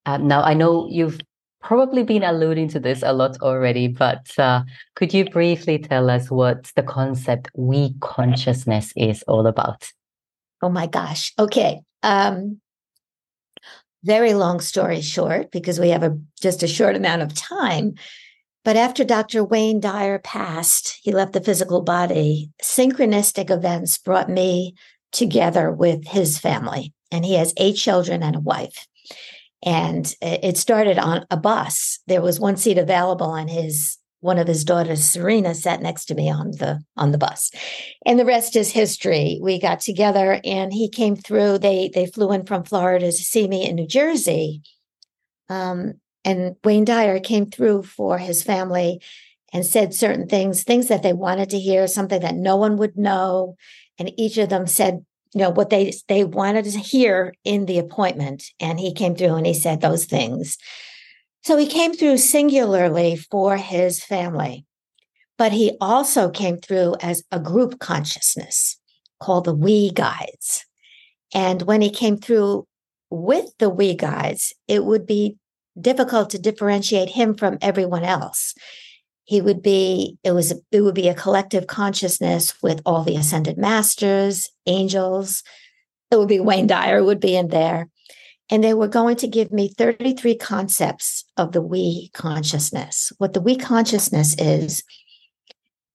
Uh, 0.04 0.18
now, 0.18 0.42
I 0.42 0.54
know 0.54 0.86
you've 0.88 1.20
probably 1.66 2.04
been 2.04 2.22
alluding 2.22 2.68
to 2.68 2.78
this 2.78 3.02
a 3.02 3.12
lot 3.12 3.36
already, 3.42 3.88
but 3.88 4.30
uh, 4.38 4.62
could 4.94 5.12
you 5.12 5.24
briefly 5.24 5.78
tell 5.78 6.08
us 6.08 6.30
what 6.30 6.70
the 6.76 6.82
concept 6.82 7.50
we 7.56 7.92
consciousness 8.00 8.92
is 8.96 9.24
all 9.26 9.48
about? 9.48 9.90
Oh 10.62 10.68
my 10.68 10.86
gosh. 10.86 11.32
Okay. 11.38 11.80
Um, 12.04 12.60
very 14.04 14.34
long 14.34 14.60
story 14.60 15.00
short, 15.00 15.50
because 15.50 15.80
we 15.80 15.88
have 15.88 16.04
a 16.04 16.16
just 16.40 16.62
a 16.62 16.68
short 16.68 16.94
amount 16.94 17.22
of 17.22 17.34
time. 17.34 17.94
But 18.64 18.76
after 18.76 19.02
Dr. 19.02 19.42
Wayne 19.42 19.80
Dyer 19.80 20.20
passed, 20.20 21.00
he 21.02 21.10
left 21.10 21.32
the 21.32 21.40
physical 21.40 21.82
body. 21.82 22.50
Synchronistic 22.62 23.50
events 23.50 23.98
brought 23.98 24.30
me 24.30 24.74
together 25.10 25.72
with 25.72 26.06
his 26.06 26.38
family, 26.38 26.94
and 27.10 27.24
he 27.24 27.34
has 27.34 27.54
eight 27.56 27.74
children 27.74 28.22
and 28.22 28.36
a 28.36 28.40
wife 28.40 28.86
and 29.64 30.14
it 30.20 30.56
started 30.56 30.98
on 30.98 31.24
a 31.30 31.36
bus. 31.36 32.00
There 32.06 32.22
was 32.22 32.40
one 32.40 32.56
seat 32.56 32.78
available, 32.78 33.34
and 33.34 33.50
his 33.50 33.98
one 34.20 34.38
of 34.38 34.48
his 34.48 34.64
daughters, 34.64 35.04
Serena, 35.04 35.54
sat 35.54 35.80
next 35.82 36.06
to 36.06 36.14
me 36.14 36.30
on 36.30 36.52
the 36.52 36.80
on 36.96 37.12
the 37.12 37.18
bus, 37.18 37.50
and 38.04 38.18
the 38.18 38.24
rest 38.24 38.56
is 38.56 38.70
history. 38.70 39.38
We 39.42 39.60
got 39.60 39.80
together, 39.80 40.40
and 40.44 40.72
he 40.72 40.88
came 40.88 41.16
through. 41.16 41.58
They 41.58 41.90
they 41.92 42.06
flew 42.06 42.32
in 42.32 42.44
from 42.44 42.64
Florida 42.64 43.06
to 43.06 43.12
see 43.12 43.48
me 43.48 43.68
in 43.68 43.76
New 43.76 43.86
Jersey, 43.86 44.62
um, 45.48 45.94
and 46.24 46.56
Wayne 46.64 46.84
Dyer 46.84 47.20
came 47.20 47.46
through 47.46 47.84
for 47.84 48.18
his 48.18 48.42
family 48.42 49.00
and 49.52 49.64
said 49.64 49.94
certain 49.94 50.28
things, 50.28 50.64
things 50.64 50.88
that 50.88 51.02
they 51.02 51.12
wanted 51.12 51.50
to 51.50 51.58
hear, 51.58 51.86
something 51.86 52.20
that 52.20 52.34
no 52.34 52.56
one 52.56 52.76
would 52.76 52.96
know, 52.96 53.56
and 53.98 54.10
each 54.18 54.38
of 54.38 54.48
them 54.48 54.66
said 54.66 55.04
you 55.36 55.42
know 55.42 55.50
what 55.50 55.68
they 55.68 55.92
they 56.08 56.24
wanted 56.24 56.64
to 56.64 56.78
hear 56.78 57.34
in 57.44 57.66
the 57.66 57.78
appointment 57.78 58.44
and 58.58 58.80
he 58.80 58.94
came 58.94 59.14
through 59.14 59.34
and 59.34 59.44
he 59.44 59.52
said 59.52 59.82
those 59.82 60.06
things. 60.06 60.56
So 61.44 61.58
he 61.58 61.66
came 61.66 61.92
through 61.92 62.16
singularly 62.16 63.16
for 63.16 63.58
his 63.58 64.02
family 64.02 64.64
but 65.36 65.52
he 65.52 65.76
also 65.78 66.30
came 66.30 66.56
through 66.56 66.94
as 67.02 67.22
a 67.30 67.38
group 67.38 67.78
consciousness 67.80 68.80
called 69.20 69.44
the 69.44 69.54
we 69.54 69.90
guides. 69.90 70.64
And 71.34 71.60
when 71.60 71.82
he 71.82 71.90
came 71.90 72.16
through 72.16 72.66
with 73.10 73.50
the 73.58 73.68
we 73.68 73.94
guides 73.94 74.54
it 74.66 74.86
would 74.86 75.06
be 75.06 75.36
difficult 75.78 76.30
to 76.30 76.38
differentiate 76.38 77.10
him 77.10 77.34
from 77.34 77.58
everyone 77.60 78.04
else 78.04 78.54
he 79.26 79.40
would 79.40 79.60
be 79.60 80.18
it 80.22 80.30
was 80.30 80.54
it 80.70 80.80
would 80.80 80.94
be 80.94 81.08
a 81.08 81.14
collective 81.14 81.66
consciousness 81.66 82.54
with 82.62 82.80
all 82.86 83.02
the 83.02 83.16
ascended 83.16 83.58
masters 83.58 84.48
angels. 84.66 85.42
It 86.10 86.16
would 86.16 86.28
be 86.28 86.40
wayne 86.40 86.68
dyer 86.68 87.02
would 87.04 87.20
be 87.20 87.36
in 87.36 87.48
there. 87.48 87.88
And 88.48 88.62
they 88.62 88.74
were 88.74 88.86
going 88.86 89.16
to 89.16 89.26
give 89.26 89.50
me 89.50 89.74
33 89.76 90.36
concepts 90.36 91.24
of 91.36 91.50
the 91.50 91.60
we 91.60 92.10
consciousness. 92.14 93.12
What 93.18 93.32
the 93.32 93.40
we 93.40 93.56
consciousness 93.56 94.36
is 94.38 94.84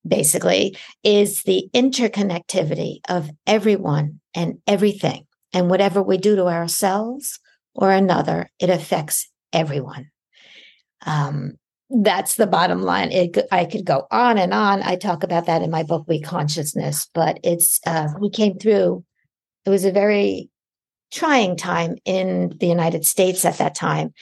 basically 0.05 0.75
is 1.01 1.43
the 1.43 1.69
interconnectivity 1.73 2.99
of 3.07 3.31
everyone 3.47 4.19
and 4.35 4.59
everything. 4.67 5.25
And 5.53 5.69
whatever 5.69 6.03
we 6.03 6.17
do 6.17 6.35
to 6.35 6.47
ourselves 6.47 7.39
or 7.73 7.91
another 7.91 8.49
it 8.59 8.69
affects 8.69 9.29
everyone. 9.53 10.11
Um, 11.05 11.53
that's 11.91 12.35
the 12.35 12.47
bottom 12.47 12.81
line. 12.81 13.11
It, 13.11 13.37
I 13.51 13.65
could 13.65 13.85
go 13.85 14.07
on 14.11 14.37
and 14.37 14.53
on. 14.53 14.81
I 14.81 14.95
talk 14.95 15.23
about 15.23 15.45
that 15.47 15.61
in 15.61 15.69
my 15.69 15.83
book, 15.83 16.05
We 16.07 16.21
Consciousness, 16.21 17.07
but 17.13 17.39
it's, 17.43 17.79
uh, 17.85 18.07
we 18.19 18.29
came 18.29 18.57
through, 18.57 19.03
it 19.65 19.69
was 19.69 19.85
a 19.85 19.91
very 19.91 20.49
trying 21.11 21.57
time 21.57 21.97
in 22.05 22.55
the 22.59 22.67
United 22.67 23.05
States 23.05 23.43
at 23.43 23.57
that 23.57 23.75
time. 23.75 24.13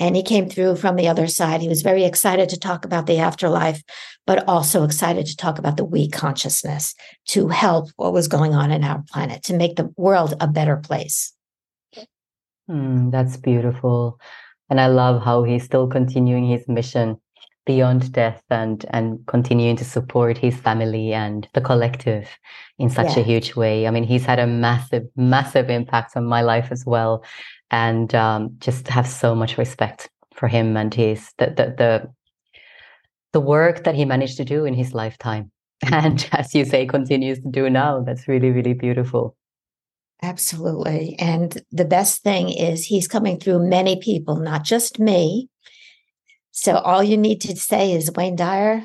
And 0.00 0.14
he 0.14 0.22
came 0.22 0.48
through 0.48 0.76
from 0.76 0.94
the 0.96 1.08
other 1.08 1.26
side. 1.26 1.60
He 1.60 1.68
was 1.68 1.82
very 1.82 2.04
excited 2.04 2.48
to 2.50 2.58
talk 2.58 2.84
about 2.84 3.06
the 3.06 3.18
afterlife, 3.18 3.82
but 4.26 4.46
also 4.48 4.84
excited 4.84 5.26
to 5.26 5.36
talk 5.36 5.58
about 5.58 5.76
the 5.76 5.84
we 5.84 6.08
consciousness 6.08 6.94
to 7.28 7.48
help 7.48 7.90
what 7.96 8.12
was 8.12 8.28
going 8.28 8.54
on 8.54 8.70
in 8.70 8.84
our 8.84 9.02
planet, 9.10 9.42
to 9.44 9.54
make 9.54 9.74
the 9.74 9.92
world 9.96 10.34
a 10.40 10.46
better 10.46 10.76
place. 10.76 11.34
Mm, 12.70 13.10
that's 13.10 13.36
beautiful. 13.36 14.20
And 14.70 14.80
I 14.80 14.86
love 14.88 15.22
how 15.22 15.44
he's 15.44 15.64
still 15.64 15.86
continuing 15.86 16.46
his 16.46 16.68
mission 16.68 17.18
beyond 17.68 18.10
death 18.12 18.42
and 18.48 18.86
and 18.90 19.24
continuing 19.26 19.76
to 19.76 19.84
support 19.84 20.38
his 20.38 20.56
family 20.56 21.12
and 21.12 21.46
the 21.52 21.60
collective 21.60 22.26
in 22.78 22.88
such 22.88 23.14
yeah. 23.14 23.20
a 23.20 23.22
huge 23.22 23.54
way. 23.56 23.86
I 23.86 23.90
mean, 23.90 24.04
he's 24.04 24.24
had 24.24 24.38
a 24.38 24.46
massive, 24.46 25.04
massive 25.16 25.68
impact 25.68 26.16
on 26.16 26.24
my 26.24 26.40
life 26.40 26.68
as 26.70 26.86
well, 26.86 27.22
and 27.70 28.14
um, 28.14 28.56
just 28.58 28.88
have 28.88 29.06
so 29.06 29.34
much 29.34 29.58
respect 29.58 30.08
for 30.34 30.48
him 30.48 30.76
and 30.76 30.94
his 30.94 31.30
the, 31.36 31.46
the 31.46 31.74
the 31.80 31.90
the 33.34 33.40
work 33.40 33.84
that 33.84 33.94
he 33.94 34.06
managed 34.06 34.38
to 34.38 34.44
do 34.44 34.64
in 34.64 34.72
his 34.72 34.94
lifetime, 34.94 35.50
and 35.92 36.26
as 36.32 36.54
you 36.54 36.64
say, 36.64 36.86
continues 36.86 37.38
to 37.40 37.50
do 37.50 37.68
now. 37.68 38.00
That's 38.00 38.26
really, 38.28 38.50
really 38.50 38.74
beautiful. 38.74 39.36
Absolutely. 40.20 41.14
And 41.18 41.62
the 41.70 41.84
best 41.84 42.22
thing 42.22 42.50
is 42.50 42.84
he's 42.84 43.06
coming 43.06 43.38
through 43.38 43.68
many 43.68 44.00
people, 44.00 44.36
not 44.36 44.64
just 44.64 44.98
me. 44.98 45.48
So 46.50 46.76
all 46.76 47.04
you 47.04 47.16
need 47.16 47.40
to 47.42 47.56
say 47.56 47.92
is, 47.92 48.10
Wayne 48.12 48.34
Dyer, 48.34 48.82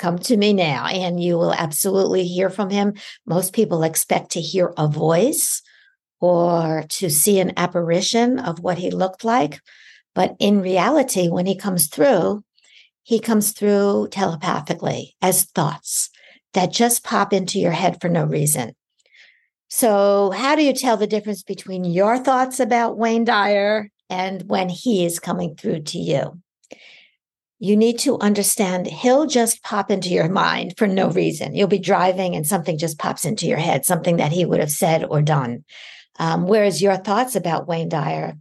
come 0.00 0.18
to 0.18 0.36
me 0.36 0.52
now, 0.52 0.86
and 0.86 1.22
you 1.22 1.38
will 1.38 1.52
absolutely 1.52 2.26
hear 2.26 2.50
from 2.50 2.70
him. 2.70 2.94
Most 3.24 3.52
people 3.52 3.84
expect 3.84 4.32
to 4.32 4.40
hear 4.40 4.72
a 4.76 4.88
voice 4.88 5.62
or 6.20 6.84
to 6.88 7.08
see 7.08 7.38
an 7.38 7.52
apparition 7.56 8.38
of 8.40 8.58
what 8.60 8.78
he 8.78 8.90
looked 8.90 9.24
like. 9.24 9.60
But 10.14 10.34
in 10.40 10.60
reality, 10.60 11.28
when 11.28 11.46
he 11.46 11.54
comes 11.54 11.86
through, 11.86 12.42
he 13.02 13.20
comes 13.20 13.52
through 13.52 14.08
telepathically 14.10 15.14
as 15.22 15.44
thoughts 15.44 16.10
that 16.52 16.72
just 16.72 17.04
pop 17.04 17.32
into 17.32 17.60
your 17.60 17.72
head 17.72 18.00
for 18.00 18.08
no 18.08 18.24
reason. 18.24 18.74
So, 19.72 20.32
how 20.32 20.56
do 20.56 20.64
you 20.64 20.72
tell 20.72 20.96
the 20.96 21.06
difference 21.06 21.44
between 21.44 21.84
your 21.84 22.18
thoughts 22.18 22.58
about 22.58 22.98
Wayne 22.98 23.24
Dyer 23.24 23.88
and 24.10 24.42
when 24.48 24.68
he 24.68 25.04
is 25.04 25.20
coming 25.20 25.54
through 25.54 25.82
to 25.84 25.98
you? 25.98 26.40
You 27.60 27.76
need 27.76 28.00
to 28.00 28.18
understand 28.18 28.88
he'll 28.88 29.26
just 29.26 29.62
pop 29.62 29.90
into 29.90 30.08
your 30.08 30.28
mind 30.28 30.74
for 30.76 30.88
no 30.88 31.10
reason. 31.10 31.54
You'll 31.54 31.68
be 31.68 31.78
driving 31.78 32.34
and 32.34 32.44
something 32.44 32.78
just 32.78 32.98
pops 32.98 33.24
into 33.24 33.46
your 33.46 33.58
head, 33.58 33.84
something 33.84 34.16
that 34.16 34.32
he 34.32 34.44
would 34.44 34.58
have 34.58 34.72
said 34.72 35.04
or 35.04 35.22
done. 35.22 35.64
Um, 36.18 36.48
whereas 36.48 36.82
your 36.82 36.96
thoughts 36.96 37.36
about 37.36 37.68
Wayne 37.68 37.88
Dyer, 37.88 38.36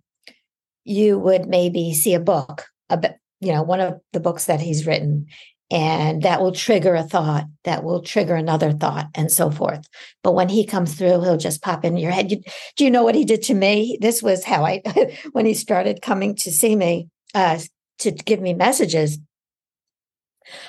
you 0.84 1.20
would 1.20 1.48
maybe 1.48 1.94
see 1.94 2.16
a 2.16 2.20
book, 2.20 2.66
about, 2.90 3.12
you 3.40 3.54
know, 3.54 3.62
one 3.62 3.82
of 3.82 4.02
the 4.14 4.20
books 4.20 4.46
that 4.46 4.62
he's 4.62 4.88
written, 4.88 5.28
and 5.72 6.24
that 6.24 6.42
will 6.42 6.52
trigger 6.52 6.96
a 6.96 7.04
thought 7.04 7.46
that 7.64 7.84
will 7.84 8.02
trigger 8.02 8.36
another 8.36 8.72
thought 8.72 9.08
and 9.16 9.32
so 9.32 9.52
forth 9.52 9.88
but 10.24 10.34
when 10.34 10.50
he 10.50 10.66
comes 10.66 10.96
through 10.96 11.22
he'll 11.22 11.38
just 11.38 11.62
pop 11.62 11.86
in 11.86 11.98
your 11.98 12.12
head 12.12 12.32
you, 12.32 12.42
do 12.76 12.84
you 12.84 12.92
know 12.92 13.04
what 13.04 13.16
he 13.16 13.26
did 13.26 13.42
to 13.42 13.54
me 13.54 13.98
this 14.02 14.24
was 14.24 14.44
how 14.44 14.66
i 14.66 14.82
when 15.32 15.46
he 15.46 15.54
started 15.54 16.02
coming 16.02 16.36
to 16.36 16.52
see 16.52 16.76
me 16.76 17.08
uh, 17.36 17.60
to 18.00 18.12
give 18.12 18.42
me 18.42 18.54
messages 18.54 19.20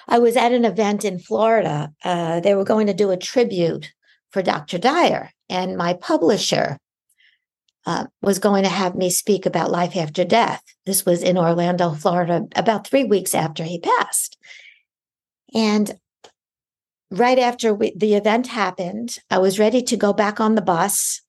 i 0.09 0.19
was 0.19 0.37
at 0.37 0.53
an 0.53 0.65
event 0.65 1.05
in 1.05 1.19
florida 1.19 1.93
uh, 2.05 2.41
they 2.41 2.55
were 2.55 2.65
going 2.65 2.87
to 2.87 2.95
do 2.95 3.11
a 3.11 3.17
tribute 3.17 3.93
for 4.31 4.43
dr 4.43 4.77
dyer 4.79 5.31
and 5.49 5.77
my 5.77 5.95
publisher 5.95 6.79
uh, 7.87 8.05
was 8.21 8.39
going 8.39 8.63
to 8.63 8.69
have 8.69 8.95
me 8.95 9.11
speak 9.11 9.47
about 9.47 9.71
life 9.71 9.97
after 9.97 10.25
death. 10.25 10.63
This 10.85 11.07
was 11.07 11.23
in 11.23 11.39
Orlando, 11.39 11.93
Florida, 11.93 12.47
about 12.55 12.87
three 12.87 13.05
weeks 13.05 13.35
after 13.35 13.65
he 13.65 13.81
passed. 13.81 14.37
And 15.55 15.99
right 17.11 17.39
after 17.39 17.75
we, 17.75 17.93
the 17.97 18.15
event 18.15 18.49
happened, 18.49 19.19
I 19.31 19.39
was 19.39 19.59
ready 19.59 19.83
to 19.83 19.97
go 19.97 20.13
back 20.13 20.41
on 20.41 20.55
the 20.55 20.63
bus 20.63 21.23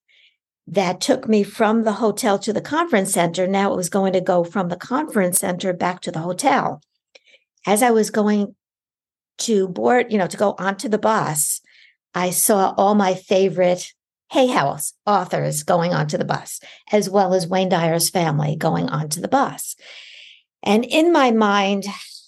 that 0.66 1.00
took 1.00 1.28
me 1.28 1.42
from 1.42 1.82
the 1.82 1.94
hotel 1.94 2.38
to 2.38 2.52
the 2.52 2.60
conference 2.60 3.12
center. 3.12 3.46
Now 3.48 3.72
it 3.72 3.76
was 3.76 3.88
going 3.88 4.12
to 4.12 4.20
go 4.20 4.44
from 4.44 4.68
the 4.68 4.76
conference 4.76 5.38
center 5.38 5.72
back 5.72 6.00
to 6.02 6.12
the 6.12 6.20
hotel. 6.20 6.80
As 7.66 7.82
I 7.82 7.90
was 7.90 8.10
going 8.10 8.54
to 9.38 9.68
board, 9.68 10.12
you 10.12 10.18
know, 10.18 10.26
to 10.26 10.36
go 10.36 10.54
onto 10.58 10.88
the 10.88 10.98
bus, 10.98 11.60
I 12.14 12.30
saw 12.30 12.74
all 12.76 12.94
my 12.94 13.14
favorite 13.14 13.92
Hay 14.30 14.46
House 14.46 14.94
authors 15.06 15.62
going 15.62 15.92
onto 15.92 16.16
the 16.16 16.24
bus, 16.24 16.60
as 16.90 17.10
well 17.10 17.34
as 17.34 17.46
Wayne 17.46 17.68
Dyer's 17.68 18.08
family 18.08 18.56
going 18.56 18.88
onto 18.88 19.20
the 19.20 19.28
bus. 19.28 19.76
And 20.62 20.84
in 20.84 21.12
my 21.12 21.32
mind, 21.32 21.84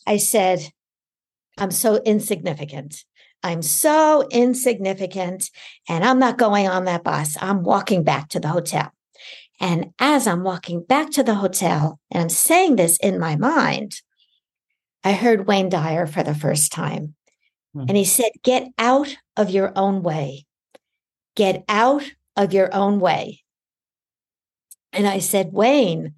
I 0.07 0.19
said, 0.19 0.71
I'm 1.59 1.71
so 1.71 1.97
insignificant. 2.05 3.05
I'm 3.43 3.63
so 3.63 4.27
insignificant 4.31 5.51
and 5.89 6.03
I'm 6.03 6.19
not 6.19 6.39
going 6.39 6.67
on 6.67 6.87
that 6.87 7.05
bus. 7.05 7.37
I'm 7.41 7.63
walking 7.63 8.03
back 8.03 8.31
to 8.31 8.41
the 8.41 8.49
hotel. 8.49 8.91
And 9.61 9.93
as 9.99 10.27
I'm 10.27 10.43
walking 10.43 10.83
back 10.83 11.11
to 11.13 11.23
the 11.23 11.35
hotel 11.35 12.01
and 12.11 12.23
I'm 12.23 12.29
saying 12.29 12.77
this 12.77 12.97
in 12.99 13.19
my 13.19 13.37
mind, 13.37 14.01
I 15.05 15.13
heard 15.13 15.47
Wayne 15.47 15.69
Dyer 15.69 16.07
for 16.07 16.23
the 16.23 16.35
first 16.35 16.73
time. 16.73 17.15
Mm-hmm. 17.77 17.89
And 17.89 17.97
he 17.97 18.05
said, 18.05 18.31
Get 18.43 18.69
out 18.79 19.17
of 19.37 19.51
your 19.51 19.73
own 19.77 20.03
way. 20.03 20.47
Get 21.37 21.65
out 21.69 22.11
of 22.37 22.53
your 22.53 22.75
own 22.75 22.99
way. 22.99 23.43
And 24.93 25.07
I 25.07 25.19
said, 25.19 25.53
Wayne, 25.53 26.15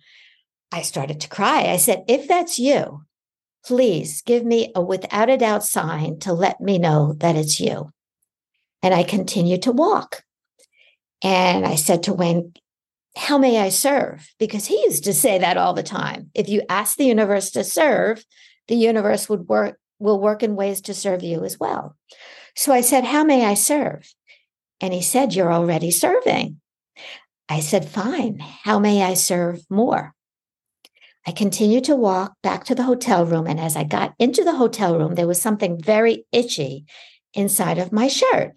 I 0.70 0.82
started 0.82 1.20
to 1.22 1.28
cry. 1.28 1.64
I 1.64 1.76
said, 1.76 2.04
If 2.08 2.28
that's 2.28 2.58
you, 2.58 3.04
please 3.66 4.22
give 4.22 4.44
me 4.44 4.70
a 4.74 4.80
without 4.80 5.28
a 5.28 5.36
doubt 5.36 5.64
sign 5.64 6.18
to 6.20 6.32
let 6.32 6.60
me 6.60 6.78
know 6.78 7.14
that 7.14 7.36
it's 7.36 7.58
you. 7.58 7.92
And 8.82 8.94
I 8.94 9.02
continued 9.02 9.62
to 9.62 9.72
walk. 9.72 10.22
And 11.22 11.66
I 11.66 11.74
said 11.74 12.04
to 12.04 12.12
Wayne, 12.12 12.52
How 13.16 13.38
may 13.38 13.58
I 13.58 13.70
serve? 13.70 14.28
Because 14.38 14.66
he 14.66 14.80
used 14.82 15.04
to 15.04 15.12
say 15.12 15.38
that 15.38 15.56
all 15.56 15.74
the 15.74 15.82
time. 15.82 16.30
If 16.34 16.48
you 16.48 16.62
ask 16.68 16.96
the 16.96 17.06
universe 17.06 17.50
to 17.52 17.64
serve, 17.64 18.24
the 18.68 18.76
universe 18.76 19.28
would 19.28 19.48
work 19.48 19.78
will 19.98 20.20
work 20.20 20.42
in 20.42 20.56
ways 20.56 20.82
to 20.82 20.94
serve 20.94 21.22
you 21.22 21.42
as 21.42 21.58
well. 21.58 21.96
So 22.54 22.72
I 22.72 22.82
said, 22.82 23.04
How 23.04 23.24
may 23.24 23.44
I 23.44 23.54
serve? 23.54 24.12
And 24.80 24.92
he 24.92 25.02
said, 25.02 25.34
You're 25.34 25.52
already 25.52 25.90
serving. 25.90 26.60
I 27.48 27.60
said, 27.60 27.88
Fine. 27.88 28.38
How 28.38 28.78
may 28.78 29.02
I 29.02 29.14
serve 29.14 29.64
more? 29.70 30.14
I 31.26 31.32
continued 31.32 31.84
to 31.84 31.96
walk 31.96 32.34
back 32.42 32.64
to 32.64 32.74
the 32.74 32.84
hotel 32.84 33.26
room. 33.26 33.46
And 33.46 33.58
as 33.58 33.76
I 33.76 33.82
got 33.82 34.14
into 34.18 34.44
the 34.44 34.54
hotel 34.54 34.96
room, 34.96 35.16
there 35.16 35.26
was 35.26 35.42
something 35.42 35.80
very 35.80 36.24
itchy 36.30 36.84
inside 37.34 37.78
of 37.78 37.92
my 37.92 38.06
shirt. 38.06 38.52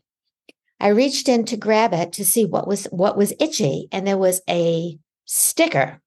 I 0.80 0.90
reached 0.90 1.28
in 1.28 1.46
to 1.46 1.58
grab 1.58 1.94
it 1.94 2.14
to 2.14 2.26
see 2.26 2.46
what 2.46 2.68
was 2.68 2.86
what 2.86 3.18
was 3.18 3.34
itchy, 3.40 3.90
and 3.92 4.08
there 4.08 4.18
was 4.18 4.42
a 4.50 4.98
sticker 5.26 6.00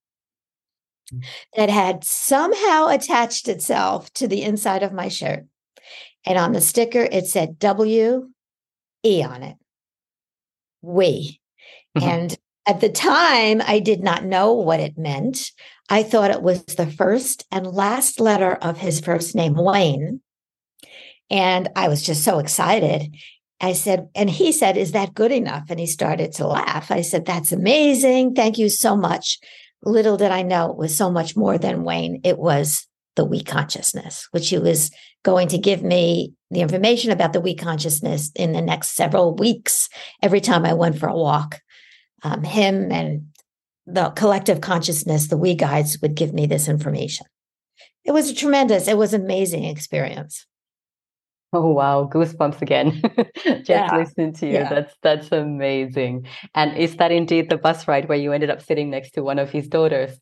mm. 1.13 1.25
that 1.57 1.69
had 1.69 2.05
somehow 2.05 2.89
attached 2.89 3.49
itself 3.49 4.13
to 4.15 4.27
the 4.27 4.43
inside 4.43 4.83
of 4.83 4.93
my 4.93 5.09
shirt. 5.09 5.45
And 6.25 6.39
on 6.39 6.53
the 6.53 6.61
sticker, 6.61 7.03
it 7.03 7.27
said 7.27 7.59
W 7.59 8.31
E 9.05 9.23
on 9.23 9.43
it. 9.43 9.57
We. 10.81 11.41
Mm-hmm. 11.97 12.09
And 12.09 12.39
at 12.67 12.81
the 12.81 12.89
time, 12.89 13.61
I 13.65 13.81
did 13.81 14.03
not 14.03 14.25
know 14.25 14.53
what 14.53 14.81
it 14.81 14.97
meant. 14.97 15.51
I 15.89 16.03
thought 16.03 16.31
it 16.31 16.43
was 16.43 16.65
the 16.65 16.87
first 16.87 17.45
and 17.51 17.67
last 17.67 18.21
letter 18.21 18.55
of 18.55 18.79
his 18.79 19.01
first 19.01 19.35
name, 19.35 19.55
Wayne. 19.57 20.21
And 21.29 21.69
I 21.75 21.89
was 21.89 22.03
just 22.03 22.23
so 22.23 22.39
excited. 22.39 23.17
I 23.61 23.73
said, 23.73 24.09
and 24.15 24.31
he 24.31 24.53
said, 24.53 24.77
Is 24.77 24.93
that 24.93 25.15
good 25.15 25.33
enough? 25.33 25.65
And 25.71 25.81
he 25.81 25.87
started 25.87 26.33
to 26.35 26.47
laugh. 26.47 26.91
I 26.91 27.01
said, 27.03 27.25
That's 27.25 27.53
amazing. 27.53 28.35
Thank 28.35 28.59
you 28.59 28.69
so 28.69 28.97
much. 28.97 29.39
Little 29.85 30.17
did 30.17 30.31
I 30.31 30.43
know 30.43 30.71
it 30.71 30.77
was 30.77 30.97
so 30.97 31.11
much 31.11 31.37
more 31.37 31.59
than 31.59 31.85
Wayne. 31.85 32.21
It 32.23 32.39
was 32.39 32.87
the 33.17 33.25
we 33.25 33.43
consciousness, 33.43 34.29
which 34.31 34.49
he 34.49 34.59
was 34.59 34.91
going 35.25 35.49
to 35.49 35.59
give 35.59 35.83
me 35.83 36.33
the 36.51 36.61
information 36.61 37.11
about 37.11 37.33
the 37.33 37.41
we 37.41 37.55
consciousness 37.55 38.31
in 38.37 38.53
the 38.53 38.63
next 38.63 38.95
several 38.95 39.35
weeks 39.35 39.89
every 40.23 40.41
time 40.41 40.65
I 40.65 40.75
went 40.75 40.99
for 40.99 41.09
a 41.09 41.17
walk 41.17 41.61
um, 42.23 42.43
him 42.45 42.91
and 42.91 43.27
the 43.87 44.11
collective 44.11 44.61
consciousness, 44.61 45.29
the 45.29 45.37
we 45.37 45.55
guides 45.55 46.01
would 46.01 46.15
give 46.15 46.33
me 46.33 46.47
this 46.47 46.69
information. 46.69 47.27
It 48.05 48.13
was 48.13 48.31
a 48.31 48.35
tremendous, 48.35 48.89
it 48.89 48.97
was 48.97 49.15
amazing 49.15 49.65
experience. 49.65 50.47
Oh 51.55 51.73
wow, 51.73 52.09
goosebumps 52.11 52.63
again. 52.63 53.03
Just 53.45 53.69
yeah. 53.69 53.95
listening 53.95 54.33
to 54.35 54.47
you. 54.47 54.53
Yeah. 54.55 54.71
That's 54.71 54.95
that's 55.03 55.33
amazing. 55.33 56.27
And 56.55 56.75
is 56.79 56.97
that 56.97 57.13
indeed 57.13 57.51
the 57.51 57.59
bus 57.59 57.87
ride 57.87 58.09
where 58.09 58.17
you 58.17 58.33
ended 58.33 58.49
up 58.49 58.63
sitting 58.63 58.89
next 58.89 59.11
to 59.13 59.23
one 59.23 59.39
of 59.39 59.51
his 59.51 59.69
daughters? 59.69 60.19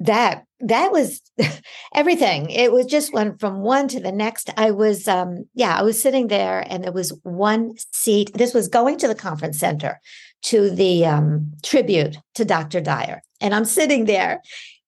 that 0.00 0.44
that 0.60 0.90
was 0.90 1.20
everything 1.94 2.50
it 2.50 2.72
was 2.72 2.86
just 2.86 3.12
went 3.12 3.38
from 3.38 3.60
one 3.60 3.86
to 3.86 4.00
the 4.00 4.10
next 4.10 4.50
i 4.56 4.70
was 4.70 5.06
um 5.06 5.44
yeah 5.54 5.76
i 5.78 5.82
was 5.82 6.00
sitting 6.00 6.28
there 6.28 6.64
and 6.68 6.82
there 6.82 6.92
was 6.92 7.12
one 7.22 7.74
seat 7.92 8.30
this 8.34 8.54
was 8.54 8.66
going 8.66 8.96
to 8.96 9.06
the 9.06 9.14
conference 9.14 9.58
center 9.58 10.00
to 10.42 10.70
the 10.70 11.04
um, 11.06 11.52
tribute 11.62 12.18
to 12.34 12.44
dr 12.44 12.80
dyer 12.80 13.22
and 13.40 13.54
i'm 13.54 13.64
sitting 13.64 14.04
there 14.04 14.40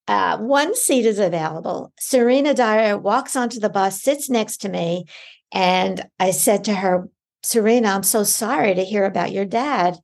uh, 0.08 0.36
one 0.38 0.74
seat 0.74 1.06
is 1.06 1.18
available 1.18 1.92
serena 1.98 2.54
dyer 2.54 2.98
walks 2.98 3.36
onto 3.36 3.60
the 3.60 3.70
bus 3.70 4.02
sits 4.02 4.28
next 4.28 4.58
to 4.58 4.68
me 4.68 5.04
and 5.52 6.08
i 6.18 6.30
said 6.30 6.64
to 6.64 6.74
her 6.74 7.08
serena 7.42 7.88
i'm 7.88 8.02
so 8.02 8.24
sorry 8.24 8.74
to 8.74 8.84
hear 8.84 9.04
about 9.04 9.32
your 9.32 9.44
dad 9.44 9.98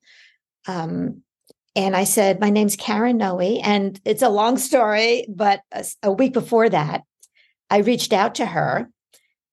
um, 0.67 1.23
and 1.79 1.95
I 1.95 2.05
said, 2.05 2.41
My 2.41 2.51
name's 2.51 2.75
Karen 2.75 3.19
Noe. 3.19 3.39
And 3.39 4.01
it's 4.05 4.23
a 4.23 4.29
long 4.29 4.59
story, 4.59 5.27
but 5.29 5.61
a, 5.71 5.85
a 6.03 6.11
week 6.11 6.33
before 6.33 6.69
that, 6.69 7.05
I 7.71 7.79
reached 7.79 8.13
out 8.13 8.35
to 8.37 8.47
her. 8.47 8.91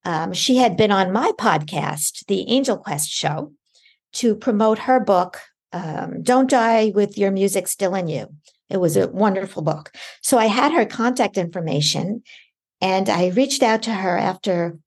Um, 0.04 0.34
she 0.34 0.58
had 0.58 0.76
been 0.76 0.92
on 0.92 1.12
my 1.12 1.32
podcast, 1.38 2.26
The 2.26 2.50
Angel 2.50 2.78
Quest 2.78 3.10
Show, 3.10 3.54
to 4.14 4.36
promote 4.36 4.80
her 4.80 5.00
book, 5.00 5.40
um, 5.76 6.24
Don't 6.24 6.50
Die 6.50 6.94
with 6.96 7.18
Your 7.18 7.32
Music 7.32 7.68
Still 7.68 7.96
in 7.96 8.08
You. 8.08 8.28
It 8.70 8.78
was 8.78 8.96
a 8.96 9.10
wonderful 9.10 9.62
book. 9.62 9.92
So 10.22 10.38
I 10.38 10.46
had 10.46 10.72
her 10.72 10.86
contact 10.86 11.38
information 11.38 12.24
and 12.82 13.10
I 13.10 13.28
reached 13.28 13.62
out 13.62 13.84
to 13.84 13.94
her 13.94 14.18
after 14.18 14.80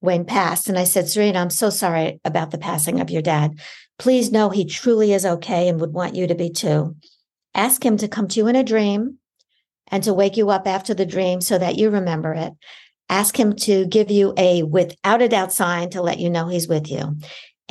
Wayne 0.00 0.24
passed 0.24 0.68
and 0.68 0.78
I 0.78 0.84
said, 0.84 1.08
Serena, 1.08 1.38
I'm 1.38 1.50
so 1.50 1.70
sorry 1.70 2.18
about 2.24 2.50
the 2.50 2.58
passing 2.58 3.00
of 3.00 3.10
your 3.10 3.22
dad. 3.22 3.60
Please 3.98 4.32
know 4.32 4.48
he 4.48 4.64
truly 4.64 5.12
is 5.12 5.26
okay 5.26 5.68
and 5.68 5.80
would 5.80 5.92
want 5.92 6.16
you 6.16 6.26
to 6.26 6.34
be 6.34 6.50
too. 6.50 6.96
Ask 7.54 7.84
him 7.84 7.98
to 7.98 8.08
come 8.08 8.26
to 8.28 8.40
you 8.40 8.48
in 8.48 8.56
a 8.56 8.64
dream 8.64 9.18
and 9.88 10.02
to 10.04 10.14
wake 10.14 10.38
you 10.38 10.48
up 10.48 10.66
after 10.66 10.94
the 10.94 11.06
dream 11.06 11.42
so 11.42 11.58
that 11.58 11.76
you 11.76 11.90
remember 11.90 12.32
it. 12.32 12.54
Ask 13.08 13.38
him 13.38 13.54
to 13.56 13.84
give 13.86 14.10
you 14.10 14.32
a 14.38 14.62
without 14.62 15.20
a 15.20 15.28
doubt 15.28 15.52
sign 15.52 15.90
to 15.90 16.00
let 16.00 16.18
you 16.18 16.30
know 16.30 16.48
he's 16.48 16.66
with 16.66 16.90
you. 16.90 17.18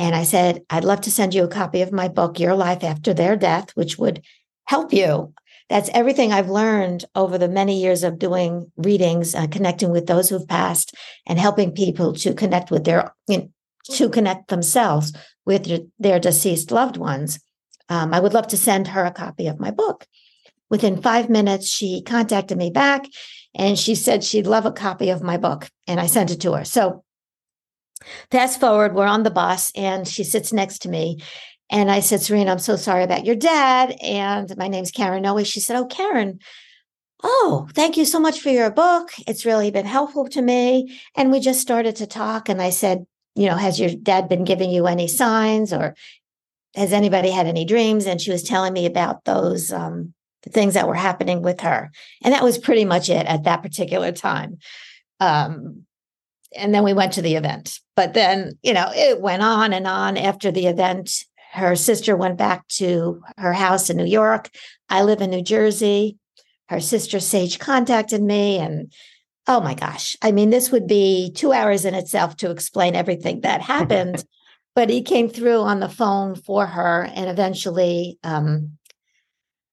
And 0.01 0.15
I 0.15 0.23
said, 0.23 0.63
I'd 0.71 0.83
love 0.83 1.01
to 1.01 1.11
send 1.11 1.35
you 1.35 1.43
a 1.43 1.47
copy 1.47 1.83
of 1.83 1.91
my 1.91 2.07
book, 2.07 2.39
Your 2.39 2.55
Life 2.55 2.83
After 2.83 3.13
Their 3.13 3.35
Death, 3.35 3.69
which 3.75 3.99
would 3.99 4.23
help 4.65 4.91
you. 4.91 5.31
That's 5.69 5.91
everything 5.93 6.33
I've 6.33 6.49
learned 6.49 7.05
over 7.13 7.37
the 7.37 7.47
many 7.47 7.79
years 7.79 8.03
of 8.03 8.17
doing 8.17 8.71
readings, 8.77 9.35
uh, 9.35 9.45
connecting 9.45 9.91
with 9.91 10.07
those 10.07 10.27
who've 10.27 10.47
passed, 10.47 10.95
and 11.27 11.37
helping 11.37 11.71
people 11.71 12.13
to 12.13 12.33
connect 12.33 12.71
with 12.71 12.83
their, 12.83 13.13
you 13.27 13.37
know, 13.37 13.49
to 13.91 14.09
connect 14.09 14.47
themselves 14.47 15.13
with 15.45 15.69
their 15.99 16.19
deceased 16.19 16.71
loved 16.71 16.97
ones. 16.97 17.39
Um, 17.87 18.11
I 18.11 18.19
would 18.21 18.33
love 18.33 18.47
to 18.47 18.57
send 18.57 18.87
her 18.87 19.05
a 19.05 19.11
copy 19.11 19.45
of 19.45 19.59
my 19.59 19.69
book. 19.69 20.07
Within 20.71 20.99
five 20.99 21.29
minutes, 21.29 21.67
she 21.67 22.01
contacted 22.01 22.57
me 22.57 22.71
back 22.71 23.05
and 23.53 23.77
she 23.77 23.93
said 23.93 24.23
she'd 24.23 24.47
love 24.47 24.65
a 24.65 24.71
copy 24.71 25.11
of 25.11 25.21
my 25.21 25.37
book. 25.37 25.69
And 25.85 25.99
I 25.99 26.07
sent 26.07 26.31
it 26.31 26.41
to 26.41 26.53
her. 26.53 26.65
So, 26.65 27.03
fast 28.29 28.59
forward, 28.59 28.95
we're 28.95 29.05
on 29.05 29.23
the 29.23 29.31
bus 29.31 29.71
and 29.75 30.07
she 30.07 30.23
sits 30.23 30.53
next 30.53 30.79
to 30.79 30.89
me. 30.89 31.21
And 31.69 31.89
I 31.89 32.01
said, 32.01 32.21
Serena, 32.21 32.51
I'm 32.51 32.59
so 32.59 32.75
sorry 32.75 33.03
about 33.03 33.25
your 33.25 33.35
dad. 33.35 33.95
And 34.01 34.55
my 34.57 34.67
name's 34.67 34.91
Karen 34.91 35.23
Noe. 35.23 35.43
She 35.43 35.61
said, 35.61 35.77
Oh, 35.77 35.85
Karen, 35.85 36.39
Oh, 37.23 37.67
thank 37.73 37.97
you 37.97 38.05
so 38.05 38.19
much 38.19 38.39
for 38.39 38.49
your 38.49 38.71
book. 38.71 39.11
It's 39.27 39.45
really 39.45 39.69
been 39.69 39.85
helpful 39.85 40.27
to 40.29 40.41
me. 40.41 40.99
And 41.15 41.31
we 41.31 41.39
just 41.39 41.61
started 41.61 41.95
to 41.97 42.07
talk. 42.07 42.49
And 42.49 42.61
I 42.61 42.71
said, 42.71 43.05
you 43.35 43.47
know, 43.47 43.55
has 43.55 43.79
your 43.79 43.91
dad 43.91 44.27
been 44.27 44.43
giving 44.43 44.71
you 44.71 44.87
any 44.87 45.07
signs 45.07 45.71
or 45.71 45.95
has 46.75 46.93
anybody 46.93 47.29
had 47.29 47.45
any 47.45 47.63
dreams? 47.63 48.07
And 48.07 48.19
she 48.19 48.31
was 48.31 48.43
telling 48.43 48.73
me 48.73 48.85
about 48.85 49.23
those 49.25 49.71
um, 49.71 50.13
things 50.49 50.73
that 50.73 50.87
were 50.87 50.95
happening 50.95 51.41
with 51.41 51.61
her. 51.61 51.91
And 52.23 52.33
that 52.33 52.43
was 52.43 52.57
pretty 52.57 52.85
much 52.85 53.09
it 53.09 53.27
at 53.27 53.43
that 53.43 53.61
particular 53.61 54.11
time. 54.11 54.57
Um, 55.19 55.85
and 56.55 56.73
then 56.73 56.83
we 56.83 56.93
went 56.93 57.13
to 57.13 57.21
the 57.21 57.35
event. 57.35 57.79
But 57.95 58.13
then, 58.13 58.57
you 58.61 58.73
know, 58.73 58.91
it 58.93 59.21
went 59.21 59.43
on 59.43 59.73
and 59.73 59.87
on 59.87 60.17
after 60.17 60.51
the 60.51 60.67
event. 60.67 61.23
Her 61.53 61.75
sister 61.75 62.15
went 62.15 62.37
back 62.37 62.67
to 62.69 63.21
her 63.37 63.53
house 63.53 63.89
in 63.89 63.97
New 63.97 64.05
York. 64.05 64.49
I 64.89 65.03
live 65.03 65.21
in 65.21 65.29
New 65.29 65.41
Jersey. 65.41 66.17
Her 66.69 66.79
sister 66.79 67.19
Sage 67.19 67.59
contacted 67.59 68.21
me 68.21 68.57
and 68.57 68.91
oh 69.47 69.59
my 69.59 69.73
gosh. 69.73 70.15
I 70.21 70.31
mean, 70.31 70.49
this 70.49 70.71
would 70.71 70.87
be 70.87 71.31
two 71.35 71.51
hours 71.51 71.83
in 71.83 71.93
itself 71.93 72.37
to 72.37 72.51
explain 72.51 72.95
everything 72.95 73.41
that 73.41 73.61
happened. 73.75 74.23
but 74.73 74.89
he 74.89 75.01
came 75.01 75.27
through 75.27 75.59
on 75.59 75.81
the 75.81 75.89
phone 75.89 76.35
for 76.35 76.65
her. 76.65 77.09
And 77.13 77.29
eventually, 77.29 78.17
um, 78.23 78.77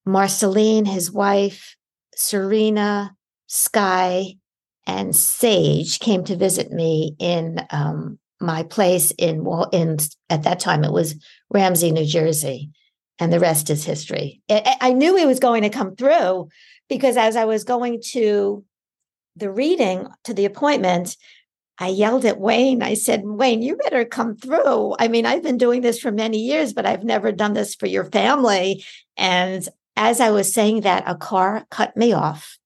Marcelene, 0.04 0.86
his 0.86 1.12
wife, 1.12 1.76
Serena, 2.16 3.14
Skye, 3.46 4.37
and 4.88 5.14
Sage 5.14 6.00
came 6.00 6.24
to 6.24 6.34
visit 6.34 6.72
me 6.72 7.14
in 7.20 7.64
um, 7.70 8.18
my 8.40 8.62
place 8.64 9.12
in 9.18 9.46
in 9.70 9.98
at 10.30 10.42
that 10.44 10.58
time 10.58 10.82
it 10.82 10.92
was 10.92 11.14
Ramsey, 11.50 11.92
New 11.92 12.06
Jersey, 12.06 12.70
and 13.18 13.32
the 13.32 13.38
rest 13.38 13.70
is 13.70 13.84
history. 13.84 14.40
I 14.50 14.92
knew 14.92 15.14
he 15.16 15.26
was 15.26 15.38
going 15.38 15.62
to 15.62 15.70
come 15.70 15.94
through 15.94 16.48
because 16.88 17.16
as 17.16 17.36
I 17.36 17.44
was 17.44 17.64
going 17.64 18.00
to 18.12 18.64
the 19.36 19.50
reading 19.50 20.08
to 20.24 20.34
the 20.34 20.46
appointment, 20.46 21.16
I 21.78 21.88
yelled 21.88 22.24
at 22.24 22.40
Wayne. 22.40 22.82
I 22.82 22.94
said, 22.94 23.22
Wayne, 23.24 23.62
you 23.62 23.76
better 23.76 24.04
come 24.04 24.36
through. 24.36 24.96
I 24.98 25.08
mean, 25.08 25.26
I've 25.26 25.42
been 25.42 25.58
doing 25.58 25.82
this 25.82 26.00
for 26.00 26.10
many 26.10 26.38
years, 26.38 26.72
but 26.72 26.86
I've 26.86 27.04
never 27.04 27.30
done 27.30 27.52
this 27.52 27.74
for 27.74 27.86
your 27.86 28.04
family. 28.04 28.84
And 29.16 29.68
as 29.96 30.20
I 30.20 30.30
was 30.30 30.52
saying 30.52 30.80
that, 30.80 31.04
a 31.06 31.14
car 31.14 31.66
cut 31.70 31.96
me 31.96 32.12
off. 32.12 32.58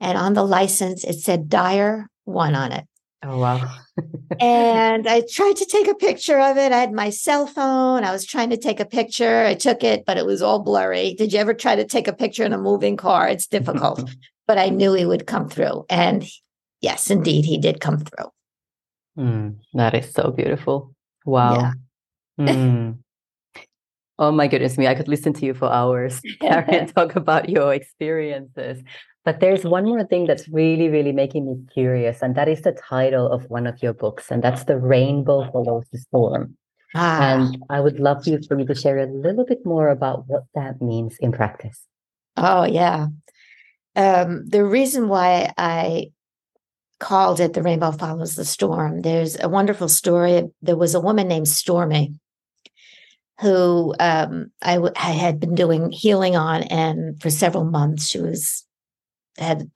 And 0.00 0.16
on 0.16 0.34
the 0.34 0.44
license, 0.44 1.04
it 1.04 1.20
said 1.20 1.48
Dyer 1.48 2.06
one 2.24 2.54
on 2.54 2.72
it. 2.72 2.84
Oh, 3.22 3.38
wow. 3.38 3.76
and 4.40 5.06
I 5.06 5.22
tried 5.30 5.56
to 5.56 5.66
take 5.66 5.88
a 5.88 5.94
picture 5.94 6.40
of 6.40 6.56
it. 6.56 6.72
I 6.72 6.78
had 6.78 6.92
my 6.92 7.10
cell 7.10 7.46
phone. 7.46 8.02
I 8.02 8.12
was 8.12 8.24
trying 8.24 8.50
to 8.50 8.56
take 8.56 8.80
a 8.80 8.86
picture. 8.86 9.44
I 9.44 9.54
took 9.54 9.84
it, 9.84 10.04
but 10.06 10.16
it 10.16 10.24
was 10.24 10.40
all 10.40 10.60
blurry. 10.60 11.14
Did 11.14 11.32
you 11.32 11.38
ever 11.38 11.52
try 11.52 11.76
to 11.76 11.84
take 11.84 12.08
a 12.08 12.14
picture 12.14 12.44
in 12.44 12.54
a 12.54 12.58
moving 12.58 12.96
car? 12.96 13.28
It's 13.28 13.46
difficult, 13.46 14.10
but 14.46 14.58
I 14.58 14.70
knew 14.70 14.94
he 14.94 15.04
would 15.04 15.26
come 15.26 15.48
through. 15.48 15.84
And 15.90 16.24
yes, 16.80 17.10
indeed, 17.10 17.44
he 17.44 17.58
did 17.58 17.80
come 17.80 17.98
through. 17.98 18.30
Mm, 19.18 19.56
that 19.74 19.94
is 19.94 20.12
so 20.12 20.30
beautiful. 20.30 20.94
Wow. 21.26 21.54
Yeah. 21.56 21.72
Mm. 22.38 22.98
Oh 24.18 24.30
my 24.30 24.48
goodness 24.48 24.76
me, 24.76 24.86
I 24.86 24.94
could 24.94 25.08
listen 25.08 25.32
to 25.34 25.46
you 25.46 25.54
for 25.54 25.70
hours, 25.72 26.20
Karen, 26.40 26.86
talk 26.88 27.16
about 27.16 27.48
your 27.48 27.72
experiences. 27.72 28.82
But 29.24 29.40
there's 29.40 29.64
one 29.64 29.84
more 29.84 30.04
thing 30.04 30.26
that's 30.26 30.48
really, 30.48 30.88
really 30.88 31.12
making 31.12 31.46
me 31.46 31.56
curious, 31.72 32.22
and 32.22 32.34
that 32.36 32.48
is 32.48 32.62
the 32.62 32.72
title 32.72 33.30
of 33.30 33.48
one 33.50 33.66
of 33.66 33.82
your 33.82 33.92
books, 33.92 34.30
and 34.30 34.42
that's 34.42 34.64
The 34.64 34.78
Rainbow 34.78 35.50
Follows 35.52 35.84
the 35.92 35.98
Storm. 35.98 36.56
Ah. 36.94 37.34
And 37.34 37.62
I 37.68 37.80
would 37.80 38.00
love 38.00 38.26
you 38.26 38.40
for 38.48 38.58
you 38.58 38.66
to 38.66 38.74
share 38.74 38.98
a 38.98 39.06
little 39.06 39.44
bit 39.44 39.64
more 39.64 39.88
about 39.88 40.26
what 40.26 40.44
that 40.54 40.80
means 40.80 41.16
in 41.20 41.32
practice. 41.32 41.86
Oh, 42.36 42.64
yeah. 42.64 43.08
Um, 43.94 44.48
the 44.48 44.64
reason 44.64 45.08
why 45.08 45.52
I 45.58 46.12
called 46.98 47.40
it 47.40 47.52
The 47.52 47.62
Rainbow 47.62 47.92
Follows 47.92 48.36
the 48.36 48.44
Storm. 48.44 49.02
There's 49.02 49.38
a 49.40 49.48
wonderful 49.48 49.88
story. 49.88 50.44
There 50.62 50.76
was 50.76 50.94
a 50.94 51.00
woman 51.00 51.28
named 51.28 51.48
Stormy 51.48 52.14
who 53.40 53.94
um, 53.98 54.52
I, 54.62 54.74
w- 54.74 54.92
I 54.96 55.12
had 55.12 55.40
been 55.40 55.54
doing 55.54 55.90
healing 55.90 56.36
on, 56.36 56.62
and 56.64 57.20
for 57.20 57.30
several 57.30 57.64
months 57.64 58.06
she 58.06 58.20
was 58.20 58.64
had 59.38 59.70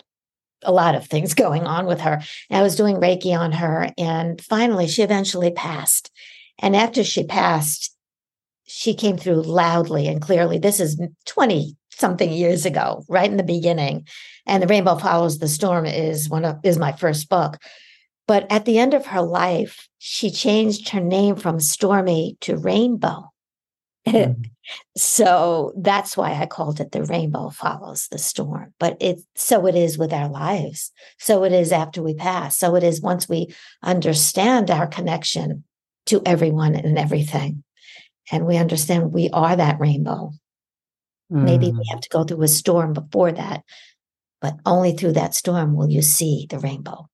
a 0.63 0.73
lot 0.73 0.95
of 0.95 1.07
things 1.07 1.35
going 1.45 1.67
on 1.67 1.87
with 1.87 2.01
her. 2.01 2.21
And 2.51 2.59
I 2.59 2.63
was 2.63 2.77
doing 2.77 2.97
Reiki 2.97 3.39
on 3.39 3.53
her, 3.53 3.91
and 3.99 4.41
finally 4.41 4.87
she 4.87 5.03
eventually 5.03 5.51
passed. 5.51 6.11
And 6.59 6.77
after 6.77 7.03
she 7.03 7.25
passed, 7.25 7.95
she 8.67 8.95
came 8.95 9.17
through 9.17 9.43
loudly 9.43 10.09
and 10.09 10.21
clearly. 10.23 10.59
This 10.59 10.81
is 10.81 11.01
20 11.27 11.77
something 11.91 12.33
years 12.33 12.65
ago, 12.67 13.05
right 13.09 13.31
in 13.31 13.37
the 13.37 13.43
beginning. 13.43 14.07
And 14.47 14.63
The 14.63 14.67
Rainbow 14.67 14.97
Follows 14.97 15.39
the 15.39 15.49
Storm 15.49 15.87
is 15.87 16.29
one 16.29 16.45
of 16.45 16.59
is 16.65 16.79
my 16.79 16.93
first 16.93 17.29
book. 17.29 17.59
But 18.27 18.47
at 18.51 18.65
the 18.65 18.79
end 18.79 18.95
of 18.95 19.07
her 19.07 19.21
life, 19.21 19.89
she 19.99 20.31
changed 20.31 20.91
her 20.91 21.01
name 21.01 21.37
from 21.37 21.61
Stormy 21.61 22.37
to 22.41 22.57
Rainbow. 22.57 23.34
Mm. 24.07 24.51
so 24.97 25.73
that's 25.77 26.17
why 26.17 26.35
I 26.35 26.47
called 26.47 26.81
it 26.81 26.93
The 26.93 27.05
Rainbow 27.05 27.51
Follows 27.51 28.09
the 28.09 28.19
Storm. 28.19 28.75
But 28.79 28.97
it 29.01 29.21
so 29.35 29.67
it 29.67 29.75
is 29.75 29.99
with 29.99 30.13
our 30.13 30.29
lives. 30.29 30.93
So 31.19 31.45
it 31.45 31.53
is 31.53 31.73
after 31.73 32.03
we 32.03 32.15
pass. 32.15 32.59
So 32.59 32.77
it 32.77 32.83
is 32.83 33.01
once 33.01 33.29
we 33.29 33.55
understand 33.83 34.71
our 34.71 34.87
connection 34.87 35.65
to 36.07 36.23
everyone 36.27 36.75
and 36.75 36.99
everything. 36.99 37.65
And 38.33 38.47
we 38.47 38.57
understand 38.57 39.13
we 39.13 39.31
are 39.31 39.57
that 39.57 39.81
rainbow 39.81 40.33
Mm. 41.33 41.45
Maybe 41.45 41.67
we 41.67 41.79
mm. 41.79 41.91
have 41.91 42.01
to 42.01 42.09
go 42.09 42.25
through 42.25 42.43
a 42.43 42.49
storm 42.49 42.93
before 42.93 43.33
that, 43.33 43.65
but 44.41 44.57
only 44.67 44.93
through 44.93 45.13
that 45.13 45.35
storm 45.35 45.75
will 45.75 45.91
you 45.91 46.03
see 46.03 46.47
the 46.49 46.59
rainbow. 46.59 47.09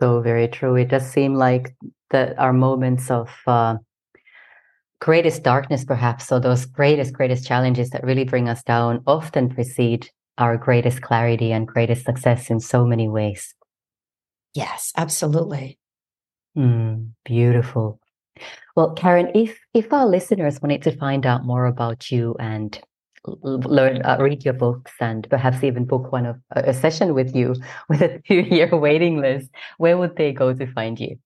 So 0.00 0.20
very 0.20 0.48
true. 0.48 0.74
It 0.76 0.88
does 0.88 1.08
seem 1.08 1.34
like 1.34 1.76
that 2.10 2.38
our 2.38 2.52
moments 2.52 3.10
of 3.10 3.30
uh, 3.46 3.76
greatest 5.02 5.42
darkness, 5.42 5.84
perhaps, 5.84 6.28
so 6.28 6.38
those 6.38 6.64
greatest, 6.64 7.12
greatest 7.12 7.44
challenges 7.44 7.90
that 7.90 8.04
really 8.04 8.22
bring 8.22 8.48
us 8.48 8.62
down 8.62 9.02
often 9.04 9.48
precede 9.48 10.08
our 10.38 10.56
greatest 10.56 11.02
clarity 11.02 11.50
and 11.50 11.66
greatest 11.66 12.04
success 12.04 12.50
in 12.50 12.60
so 12.60 12.86
many 12.86 13.08
ways. 13.08 13.52
Yes, 14.54 14.92
absolutely. 14.96 15.76
Mm, 16.56 17.10
beautiful. 17.24 17.98
Well, 18.76 18.92
Karen, 18.92 19.32
if 19.34 19.58
if 19.74 19.92
our 19.92 20.06
listeners 20.06 20.62
wanted 20.62 20.82
to 20.82 20.96
find 20.96 21.26
out 21.26 21.44
more 21.44 21.66
about 21.66 22.12
you 22.12 22.36
and 22.38 22.80
learn 23.42 24.02
uh, 24.02 24.18
read 24.20 24.44
your 24.44 24.54
books 24.54 24.92
and 25.00 25.28
perhaps 25.28 25.64
even 25.64 25.84
book 25.84 26.12
one 26.12 26.26
of 26.26 26.36
a 26.52 26.72
session 26.72 27.12
with 27.12 27.34
you 27.34 27.56
with 27.88 28.02
a 28.02 28.20
two 28.28 28.40
year 28.54 28.68
waiting 28.76 29.20
list 29.20 29.50
where 29.78 29.98
would 29.98 30.16
they 30.16 30.32
go 30.32 30.52
to 30.52 30.66
find 30.72 30.98
you 30.98 31.16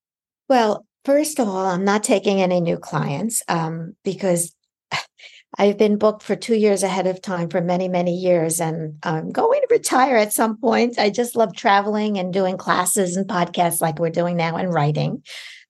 well 0.47 0.85
first 1.07 1.39
of 1.39 1.49
all 1.49 1.67
i'm 1.67 1.85
not 1.85 2.03
taking 2.03 2.43
any 2.43 2.61
new 2.61 2.77
clients 2.77 3.41
um, 3.49 3.95
because 4.03 4.53
i've 5.59 5.79
been 5.79 5.97
booked 5.97 6.25
for 6.25 6.35
two 6.35 6.57
years 6.57 6.83
ahead 6.83 7.07
of 7.07 7.23
time 7.23 7.49
for 7.49 7.61
many 7.61 7.89
many 7.89 8.13
years 8.13 8.61
and 8.61 8.99
i'm 9.05 9.31
going 9.31 9.61
to 9.61 9.69
retire 9.71 10.17
at 10.17 10.33
some 10.33 10.59
point 10.59 10.99
i 10.99 11.09
just 11.09 11.37
love 11.37 11.55
traveling 11.55 12.19
and 12.19 12.33
doing 12.33 12.57
classes 12.57 13.17
and 13.17 13.29
podcasts 13.29 13.81
like 13.81 14.01
we're 14.01 14.11
doing 14.11 14.37
now 14.37 14.57
and 14.57 14.75
writing 14.75 15.23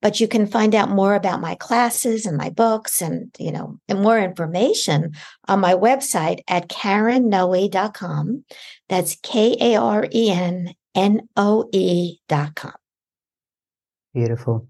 but 0.02 0.20
you 0.20 0.28
can 0.28 0.46
find 0.46 0.74
out 0.74 0.88
more 0.88 1.14
about 1.14 1.40
my 1.40 1.54
classes 1.54 2.26
and 2.26 2.36
my 2.36 2.50
books 2.50 3.00
and, 3.00 3.34
you 3.38 3.50
know, 3.50 3.80
and 3.88 4.02
more 4.02 4.20
information 4.20 5.14
on 5.48 5.58
my 5.58 5.72
website 5.72 6.40
at 6.46 6.68
karennoe.com. 6.68 8.44
That's 8.88 9.16
K 9.22 9.56
A 9.58 9.76
R 9.76 10.06
E 10.12 10.30
N 10.30 10.74
N 10.94 11.28
O 11.36 11.68
E.com. 11.72 12.74
Beautiful. 14.14 14.68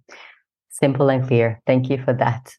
Simple 0.79 1.09
and 1.09 1.27
clear. 1.27 1.61
Thank 1.67 1.91
you 1.91 2.03
for 2.03 2.13
that. 2.15 2.55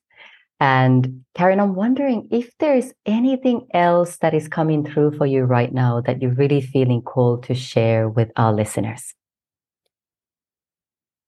And 0.60 1.24
Karen, 1.36 1.60
I'm 1.60 1.76
wondering 1.76 2.28
if 2.32 2.50
there 2.58 2.76
is 2.76 2.94
anything 3.06 3.68
else 3.74 4.18
that 4.18 4.34
is 4.34 4.48
coming 4.48 4.84
through 4.84 5.18
for 5.18 5.28
you 5.28 5.44
right 5.44 5.72
now 5.72 6.02
that 6.02 6.22
you're 6.22 6.34
really 6.34 6.62
feeling 6.62 7.02
called 7.02 7.44
to 7.44 7.54
share 7.54 8.10
with 8.10 8.32
our 8.36 8.54
listeners. 8.54 9.14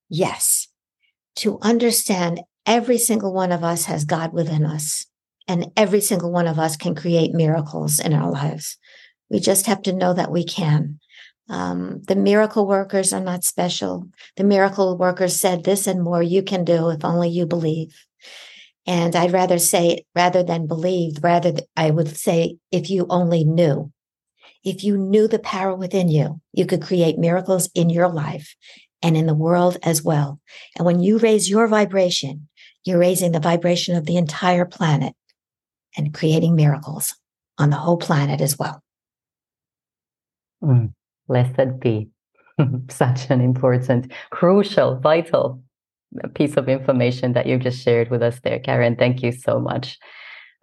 Yes 0.10 0.70
to 1.40 1.58
understand 1.62 2.42
every 2.66 2.98
single 2.98 3.34
one 3.34 3.54
of 3.54 3.64
us 3.64 3.86
has 3.86 4.04
God 4.04 4.34
within 4.34 4.66
us, 4.66 5.06
and 5.48 5.72
every 5.78 6.02
single 6.02 6.32
one 6.32 6.48
of 6.48 6.60
us 6.60 6.76
can 6.76 6.96
create 6.96 7.32
miracles 7.34 7.98
in 7.98 8.14
our 8.14 8.30
lives. 8.30 8.78
We 9.30 9.40
just 9.40 9.66
have 9.66 9.82
to 9.84 9.94
know 9.94 10.14
that 10.14 10.32
we 10.32 10.44
can. 10.44 11.00
Um, 11.50 12.02
the 12.04 12.16
miracle 12.16 12.68
workers 12.68 13.12
are 13.12 13.20
not 13.20 13.44
special. 13.44 14.08
The 14.38 14.44
miracle 14.44 14.98
workers 14.98 15.40
said 15.40 15.64
this 15.64 15.88
and 15.88 16.04
more 16.04 16.22
you 16.22 16.44
can 16.44 16.64
do 16.64 16.90
if 16.90 17.04
only 17.04 17.30
you 17.30 17.46
believe. 17.46 17.96
And 18.86 19.16
I'd 19.16 19.34
rather 19.34 19.60
say, 19.60 20.06
rather 20.16 20.44
than 20.44 20.68
believe, 20.68 21.24
rather, 21.24 21.54
I 21.76 21.92
would 21.92 22.16
say, 22.16 22.58
if 22.72 22.90
you 22.90 23.06
only 23.10 23.44
knew. 23.44 23.92
If 24.64 24.84
you 24.84 24.98
knew 24.98 25.28
the 25.28 25.40
power 25.40 25.76
within 25.76 26.10
you, 26.10 26.42
you 26.54 26.66
could 26.66 26.82
create 26.82 27.18
miracles 27.18 27.70
in 27.74 27.90
your 27.90 28.10
life 28.10 28.56
and 29.02 29.16
in 29.16 29.26
the 29.26 29.34
world 29.34 29.78
as 29.84 30.04
well. 30.04 30.40
And 30.76 30.86
when 30.86 31.02
you 31.02 31.18
raise 31.18 31.50
your 31.50 31.68
vibration, 31.68 32.48
you're 32.84 33.00
raising 33.00 33.32
the 33.32 33.40
vibration 33.40 33.96
of 33.96 34.06
the 34.06 34.18
entire 34.18 34.66
planet 34.66 35.14
and 35.98 36.14
creating 36.14 36.56
miracles 36.56 37.16
on 37.58 37.70
the 37.70 37.78
whole 37.78 37.98
planet 37.98 38.42
as 38.42 38.58
well. 38.58 38.82
Mm, 40.64 40.94
blessed 41.30 41.80
be. 41.80 42.10
Such 42.90 43.30
an 43.30 43.40
important, 43.40 44.12
crucial, 44.32 45.00
vital 45.00 45.64
piece 46.34 46.58
of 46.58 46.68
information 46.68 47.34
that 47.34 47.46
you've 47.46 47.62
just 47.62 47.82
shared 47.82 48.10
with 48.10 48.22
us 48.22 48.40
there, 48.42 48.60
Karen. 48.60 48.96
Thank 48.96 49.24
you 49.24 49.32
so 49.32 49.60
much. 49.60 49.98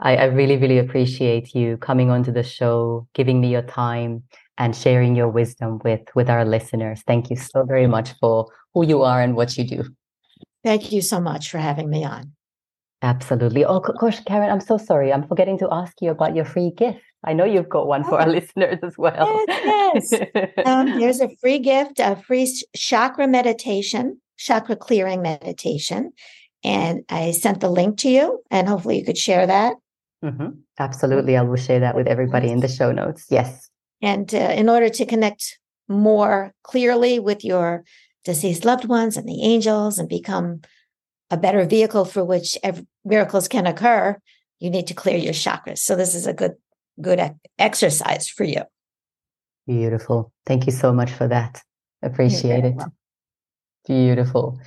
I, 0.00 0.16
I 0.16 0.24
really, 0.24 0.59
really 0.59 0.79
appreciate 0.79 1.55
you 1.55 1.79
coming 1.79 2.11
onto 2.11 2.33
the 2.33 2.42
show, 2.42 3.07
giving 3.14 3.40
me 3.40 3.50
your 3.50 3.62
time, 3.62 4.24
and 4.59 4.74
sharing 4.76 5.14
your 5.14 5.29
wisdom 5.29 5.81
with 5.85 6.02
with 6.14 6.29
our 6.29 6.44
listeners. 6.44 7.02
Thank 7.07 7.31
you 7.31 7.37
so 7.37 7.64
very 7.64 7.87
much 7.87 8.12
for 8.20 8.46
who 8.74 8.85
you 8.85 9.02
are 9.02 9.22
and 9.22 9.37
what 9.37 9.57
you 9.57 9.64
do. 9.64 9.85
Thank 10.64 10.92
you 10.92 11.00
so 11.00 11.20
much 11.20 11.50
for 11.50 11.59
having 11.59 11.88
me 11.88 12.05
on. 12.05 12.33
Absolutely. 13.02 13.64
Oh, 13.64 13.76
of 13.76 13.98
course, 13.98 14.20
Karen, 14.26 14.50
I'm 14.50 14.61
so 14.61 14.79
sorry. 14.79 15.12
I'm 15.12 15.26
forgetting 15.29 15.59
to 15.59 15.68
ask 15.70 15.94
you 16.00 16.11
about 16.11 16.35
your 16.35 16.44
free 16.44 16.72
gift. 16.76 17.00
I 17.26 17.32
know 17.32 17.44
you've 17.44 17.68
got 17.68 17.88
one 17.88 18.04
for 18.04 18.20
our 18.20 18.28
oh. 18.28 18.30
listeners 18.30 18.78
as 18.82 18.96
well. 18.96 19.44
Yes, 19.48 20.12
yes. 20.12 20.52
um, 20.64 20.98
there's 20.98 21.20
a 21.20 21.28
free 21.40 21.58
gift, 21.58 21.98
a 21.98 22.16
free 22.16 22.50
chakra 22.76 23.26
meditation, 23.26 24.20
chakra 24.36 24.76
clearing 24.76 25.22
meditation. 25.22 26.12
And 26.64 27.04
I 27.08 27.32
sent 27.32 27.60
the 27.60 27.68
link 27.68 27.98
to 27.98 28.08
you, 28.08 28.42
and 28.50 28.68
hopefully 28.68 28.98
you 28.98 29.04
could 29.04 29.18
share 29.18 29.46
that. 29.46 29.74
Mm-hmm. 30.24 30.50
Absolutely. 30.78 31.36
I 31.36 31.42
will 31.42 31.56
share 31.56 31.80
that 31.80 31.94
with 31.94 32.06
everybody 32.06 32.50
in 32.50 32.60
the 32.60 32.68
show 32.68 32.92
notes. 32.92 33.26
Yes. 33.28 33.68
And 34.00 34.32
uh, 34.34 34.38
in 34.38 34.68
order 34.68 34.88
to 34.88 35.06
connect 35.06 35.58
more 35.88 36.52
clearly 36.62 37.18
with 37.18 37.44
your 37.44 37.84
deceased 38.24 38.64
loved 38.64 38.86
ones 38.86 39.16
and 39.16 39.28
the 39.28 39.42
angels 39.42 39.98
and 39.98 40.08
become 40.08 40.62
a 41.30 41.36
better 41.36 41.64
vehicle 41.64 42.04
for 42.04 42.24
which 42.24 42.56
miracles 43.04 43.48
can 43.48 43.66
occur, 43.66 44.16
you 44.58 44.70
need 44.70 44.86
to 44.86 44.94
clear 44.94 45.16
your 45.16 45.32
chakras. 45.32 45.78
So 45.78 45.96
this 45.96 46.14
is 46.14 46.26
a 46.26 46.32
good 46.32 46.54
good 47.00 47.20
exercise 47.59 48.28
for 48.28 48.44
you. 48.44 48.62
Beautiful. 49.66 50.32
Thank 50.44 50.66
you 50.66 50.72
so 50.72 50.92
much 50.92 51.11
for 51.11 51.26
that. 51.28 51.62
Appreciate 52.02 52.64
it. 52.64 52.82
Beautiful. 53.87 54.61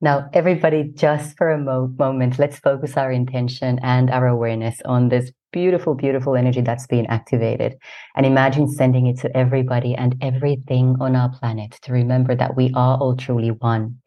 Now, 0.00 0.28
everybody, 0.32 0.92
just 0.94 1.36
for 1.36 1.50
a 1.50 1.58
mo- 1.58 1.92
moment, 1.98 2.38
let's 2.38 2.58
focus 2.58 2.96
our 2.96 3.10
intention 3.10 3.78
and 3.82 4.10
our 4.10 4.26
awareness 4.26 4.80
on 4.84 5.08
this 5.08 5.32
beautiful, 5.52 5.94
beautiful 5.94 6.36
energy 6.36 6.60
that's 6.60 6.86
being 6.86 7.06
activated. 7.06 7.76
And 8.14 8.26
imagine 8.26 8.68
sending 8.68 9.06
it 9.06 9.18
to 9.20 9.34
everybody 9.36 9.94
and 9.94 10.16
everything 10.20 10.96
on 11.00 11.16
our 11.16 11.30
planet 11.30 11.78
to 11.82 11.92
remember 11.92 12.34
that 12.34 12.56
we 12.56 12.70
are 12.74 12.98
all 12.98 13.16
truly 13.16 13.50
one. 13.50 13.98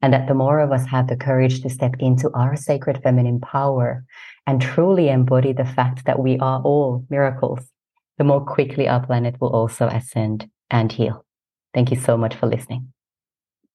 And 0.00 0.12
that 0.12 0.26
the 0.26 0.34
more 0.34 0.60
of 0.60 0.72
us 0.72 0.86
have 0.86 1.08
the 1.08 1.16
courage 1.16 1.60
to 1.62 1.70
step 1.70 1.94
into 1.98 2.30
our 2.34 2.56
sacred 2.56 3.02
feminine 3.02 3.40
power 3.40 4.04
and 4.46 4.60
truly 4.60 5.08
embody 5.08 5.52
the 5.52 5.64
fact 5.64 6.04
that 6.06 6.18
we 6.18 6.38
are 6.38 6.60
all 6.62 7.04
miracles, 7.08 7.60
the 8.18 8.24
more 8.24 8.44
quickly 8.44 8.88
our 8.88 9.04
planet 9.04 9.40
will 9.40 9.50
also 9.50 9.86
ascend 9.86 10.48
and 10.70 10.90
heal. 10.90 11.24
Thank 11.74 11.90
you 11.90 11.96
so 11.96 12.16
much 12.16 12.34
for 12.34 12.46
listening. 12.46 12.92